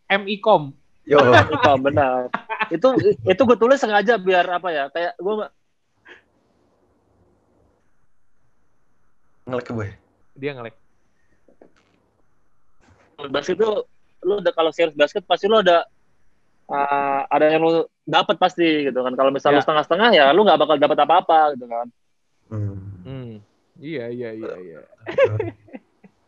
[0.07, 0.63] MIKOM.
[1.05, 1.21] Yo.
[1.53, 2.33] Ilkom benar
[2.73, 2.87] itu
[3.29, 5.33] itu gue tulis sengaja biar apa ya kayak gue
[9.45, 9.89] Ngelek gue.
[10.35, 10.75] Dia ngelek.
[13.29, 13.69] basket itu
[14.25, 15.85] lu udah kalau serius basket pasti lu ada
[16.67, 19.59] uh, ada yang lu dapat pasti gitu kan kalau misalnya Ya.
[19.61, 21.87] lu setengah-setengah ya lu nggak bakal dapat apa-apa gitu kan
[22.45, 23.01] Hmm.
[23.01, 23.31] Hmm.
[23.81, 24.79] Iya, iya, iya, iya.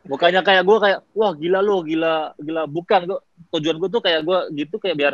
[0.08, 2.64] Bukannya kayak gue kayak wah gila lu gila gila.
[2.66, 3.20] Bukan gue
[3.56, 5.14] tujuan gue tuh kayak gue gitu kayak biar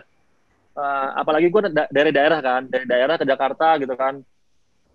[0.78, 4.22] uh, apalagi gue da- dari daerah kan dari daerah ke Jakarta gitu kan.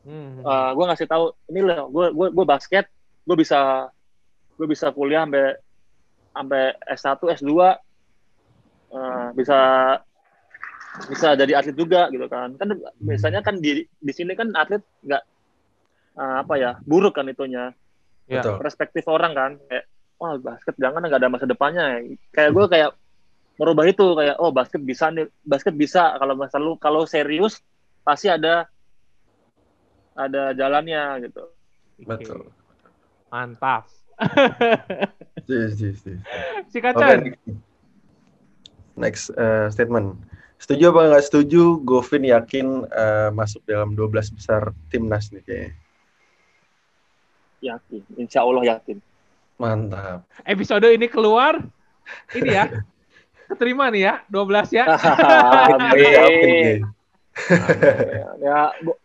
[0.09, 0.41] Hmm.
[0.41, 2.87] uh, gue ngasih tahu ini loh gue gue gue basket
[3.27, 3.91] gue bisa
[4.57, 5.47] gue bisa kuliah sampai
[6.33, 6.63] sampai
[6.95, 9.59] S1 S2 uh, bisa
[11.07, 12.55] bisa jadi atlet juga gitu kan.
[12.57, 15.23] Kan biasanya kan di di sini kan atlet nggak
[16.19, 17.71] uh, apa ya buruk kan itunya
[18.29, 18.45] Ya.
[18.45, 18.61] Betul.
[18.61, 19.85] perspektif orang kan kayak
[20.21, 22.91] wah basket jangan nggak ada masa depannya kayak gue kayak
[23.57, 27.65] merubah itu kayak oh basket bisa nih basket bisa kalau misal lu kalau serius
[28.05, 28.69] pasti ada
[30.13, 31.49] ada jalannya gitu
[32.07, 32.55] Betul.
[33.31, 33.91] Mantap.
[35.43, 36.19] Setuju, setuju.
[36.71, 37.35] Si Kacan.
[38.99, 40.19] next eh, statement.
[40.59, 41.79] Setuju apa nggak setuju?
[41.87, 45.73] Govin yakin eh, masuk dalam 12 besar timnas nih kayaknya.
[47.61, 48.99] Yakin insya Allah yakin
[49.59, 50.23] Mantap.
[50.47, 51.59] Episode ini keluar,
[52.31, 52.71] ini ya.
[53.51, 54.85] keterima nih ya, 12 ya.
[55.75, 56.87] Amin.
[58.39, 58.97] ya, gua,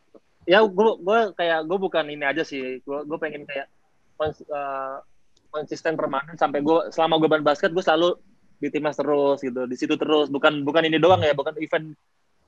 [0.46, 2.78] ya gue gue kayak gue bukan ini aja sih.
[2.86, 3.66] Gue gue pengen kayak
[4.14, 5.02] kons, uh,
[5.50, 8.14] konsisten permanen sampai gue selama gue main basket gue selalu
[8.62, 10.30] di timnas terus gitu, di situ terus.
[10.30, 11.98] Bukan bukan ini doang ya, bukan event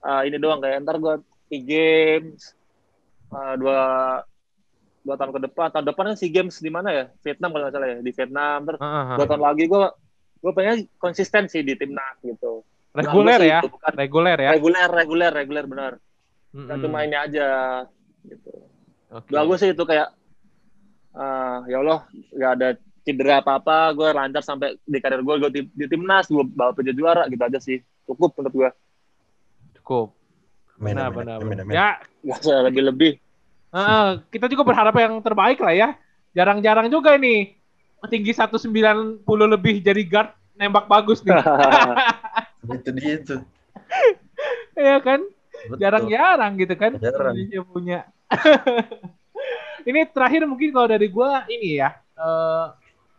[0.05, 2.53] uh, ini doang kayak ntar gue e games
[3.33, 3.81] uh, dua
[5.05, 7.75] dua tahun ke depan tahun depan kan si games di mana ya Vietnam kalau nggak
[7.77, 9.29] salah ya di Vietnam terus Uh, uh, dua uh.
[9.29, 9.83] tahun lagi gue
[10.41, 14.49] gue pengen konsisten sih di timnas gitu Reguler Bagus ya, itu, bukan reguler ya.
[14.55, 15.93] reguler reguler reguler benar
[16.55, 16.71] Mm-mm.
[16.71, 17.47] Gak cuma ini aja
[18.23, 18.53] gitu
[19.11, 19.29] Oke.
[19.29, 20.09] bagus sih itu kayak
[21.15, 22.69] ah ya Allah gak ada
[23.05, 26.73] cedera apa apa gue lancar sampai di karir gue gue di, di timnas gue bawa
[26.73, 27.77] PJ juara gitu aja sih
[28.09, 28.69] cukup menurut gue
[29.85, 30.17] Cukup.
[30.81, 31.37] Benar, benar.
[31.69, 33.11] Ya, gak usah lebih lebih
[33.71, 35.89] Heeh, kita juga berharap yang terbaik lah ya.
[36.35, 37.55] Jarang-jarang juga nih
[38.05, 41.35] tinggi 190 lebih jadi guard nembak bagus nih.
[42.77, 43.41] Itu dia tuh.
[44.75, 45.23] Iya kan?
[45.79, 47.31] Jarang-jarang gitu kan Jarang.
[47.39, 47.99] Indonesia punya.
[49.89, 52.65] ini terakhir mungkin kalau dari gua ini ya eh,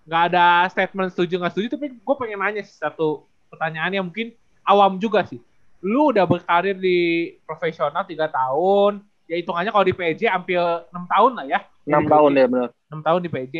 [0.04, 4.36] nggak ada statement setuju nggak setuju tapi gue pengen nanya sih satu pertanyaan yang mungkin
[4.68, 5.40] awam juga sih.
[5.80, 10.58] Lu udah berkarir di profesional tiga tahun, ya hitungannya kalau di PJ hampir
[10.90, 11.60] enam tahun lah ya.
[11.86, 13.54] enam tahun ya benar 6 tahun di PJ.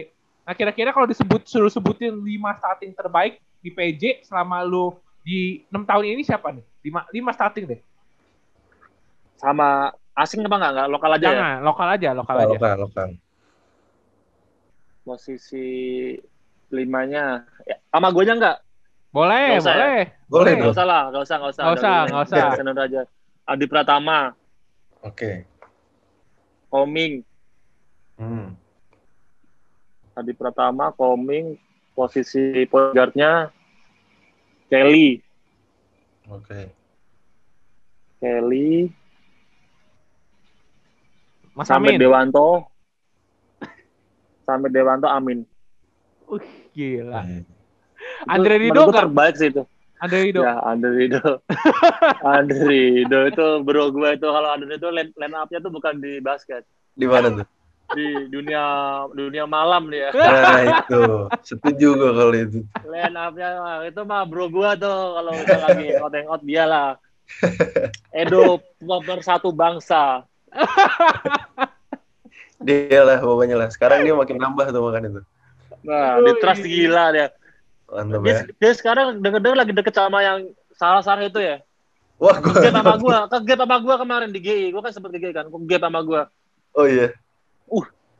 [0.46, 4.94] Nah, kira-kira kalau disebut suruh sebutin 5 starting terbaik di PJ selama lu
[5.26, 6.62] di 6 tahun ini siapa nih?
[6.86, 7.80] 5 5 starting deh.
[9.36, 12.56] sama asing apa nggak nggak lokal aja ya Jangan, lokal aja, lokal Lokal, aja.
[12.56, 13.08] lokal, lokal.
[15.04, 15.66] posisi
[16.72, 18.56] limanya ya, sama gue nggak
[19.12, 19.76] Boleh, Nggak usah ya?
[19.76, 20.00] boleh.
[20.26, 20.74] Boleh nggak dong.
[20.74, 22.82] usah lah nggak usah nggak usah Nggak usah, udah, usah.
[22.86, 23.02] aja
[23.46, 24.20] Adi Pratama
[25.04, 25.46] Oke.
[26.76, 27.24] Koming
[28.16, 28.52] Hmm.
[30.12, 31.56] Adi Pratama Koming
[31.92, 33.52] posisi point guard-nya
[34.68, 35.20] Kelly
[36.28, 36.72] Oke.
[38.16, 38.88] Kelly
[41.52, 42.00] Mas sampai Amin.
[42.00, 42.64] Dewanto
[44.44, 45.44] sampai Dewanto Amin
[46.26, 46.42] Uh,
[46.74, 47.22] gila.
[47.22, 47.46] Eh,
[48.26, 49.62] Andre Rido terbaik sih itu
[49.96, 50.40] Andre Rido.
[50.44, 51.22] ya Andre Rido
[52.36, 56.20] Andre Rido itu bro gue itu kalau Andre Rido line, line up-nya tuh bukan di
[56.20, 57.46] basket Di mana tuh?
[57.86, 58.62] di dunia
[59.14, 61.30] dunia malam dia Nah itu.
[61.46, 62.60] Setuju gue kalau itu.
[62.82, 66.88] line up-nya wah, itu mah bro gue tuh kalau udah lagi out out dia lah
[68.10, 70.26] Edo nomor satu bangsa
[72.58, 73.68] Dia lah pokoknya lah.
[73.70, 75.20] Sekarang dia makin nambah tuh makan itu.
[75.86, 77.30] nah di trust gila dia
[77.86, 78.40] Mantap dia, ya.
[78.58, 80.38] dia sekarang denger-denger lagi deket sama yang
[80.74, 81.62] salah-salah itu ya
[82.16, 82.48] Wah, gue.
[82.48, 85.32] gap sama gua ke gap sama gua kemarin di GI gua kan sempet ke GI
[85.36, 86.22] kan ke gap sama gua
[86.76, 87.14] Oh iya.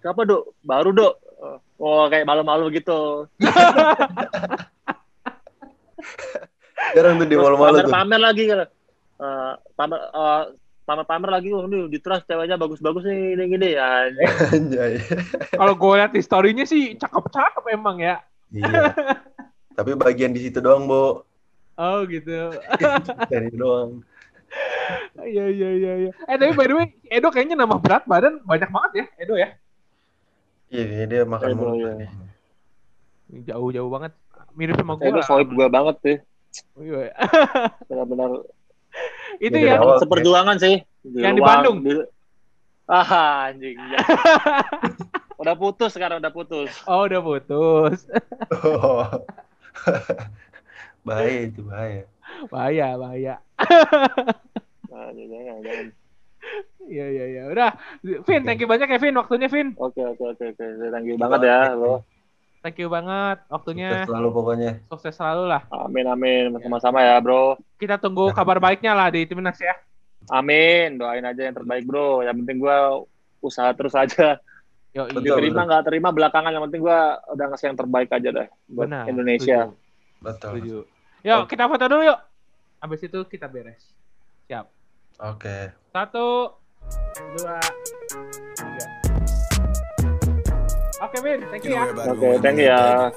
[0.01, 1.15] siapa dok baru dok
[1.77, 3.27] oh kayak malu-malu gitu
[6.95, 7.91] Jarang tuh di malu-malu tuh.
[7.91, 8.59] pamer-pamer lagi kan
[9.17, 10.43] Eh, pamer eh,
[10.85, 14.13] pamer-pamer lagi oh, nih di trust ceweknya bagus-bagus nih ini gini ya
[14.53, 15.01] Anjay.
[15.57, 18.21] Kalau gue lihat di story-nya sih cakep-cakep emang ya.
[18.53, 18.93] Iya.
[19.77, 21.29] Tapi bagian di situ doang, Bo.
[21.77, 22.57] Oh gitu.
[23.33, 24.01] Dari doang.
[25.19, 26.11] Iya iya iya iya.
[26.25, 29.53] Eh tapi by the way, Edo kayaknya nambah berat badan banyak banget ya, Edo ya.
[30.67, 31.75] Iya, dia makan Aduh, mulu.
[31.77, 31.91] iya.
[31.95, 32.11] nih.
[33.45, 34.13] Jauh-jauh banget.
[34.51, 35.05] Mirip sama gue.
[35.07, 36.17] itu soib gua banget sih
[36.79, 37.13] Iya.
[37.93, 38.41] benar-benar
[39.37, 41.77] Itu Dari yang seperjuangan sih Yang di Bandung?
[41.85, 42.09] di-
[42.89, 43.11] ah
[43.45, 43.99] anjing ya.
[45.43, 48.09] udah putus sekarang udah putus Oh udah putus.
[51.07, 52.03] Bahaya itu, bahaya.
[52.51, 53.35] bahaya bahaya.
[54.91, 55.87] nah, jangan, jangan.
[56.83, 57.43] Iya iya iya.
[57.47, 57.71] Udah,
[58.23, 59.75] Vin, thank you banyak ya Vin waktunya Vin.
[59.77, 62.03] oke oke oke oke thank you banget ya lo
[62.59, 63.91] Thank you banget waktunya.
[63.95, 64.71] Sukses selalu pokoknya.
[64.87, 65.63] Sukses selalu lah.
[65.71, 69.75] amin amin sama-sama ya bro Kita tunggu kabar baiknya lah di timnas ya.
[70.27, 73.07] amin doain aja yang terbaik bro yang penting gua
[73.39, 74.43] usaha terus aja
[74.97, 78.49] Yo, Betul, diterima nggak terima belakangan yang penting gua udah ngasih yang terbaik aja deh
[78.65, 79.59] buat Benar, Indonesia
[80.25, 80.57] Betul.
[80.57, 80.79] Setuju.
[81.21, 82.21] Yuk, kita foto dulu yuk.
[82.81, 83.93] Habis itu kita beres.
[84.49, 84.65] Siap.
[85.21, 85.77] Oke.
[85.93, 86.57] Satu,
[87.37, 87.61] dua,
[88.57, 88.87] tiga.
[91.05, 91.45] Oke, Vin.
[91.53, 91.83] Thank you ya.
[91.85, 93.13] everybody Okay, thank you, ya.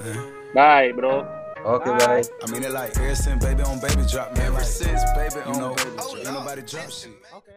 [0.52, 1.24] bye bro
[1.64, 2.24] Oke, Bye.
[2.24, 2.26] baik.
[2.40, 4.48] I mean it like ever since baby on baby drop, man.
[4.48, 7.12] Ever since baby on baby drop, ain't nobody drop shit.
[7.36, 7.52] Oke.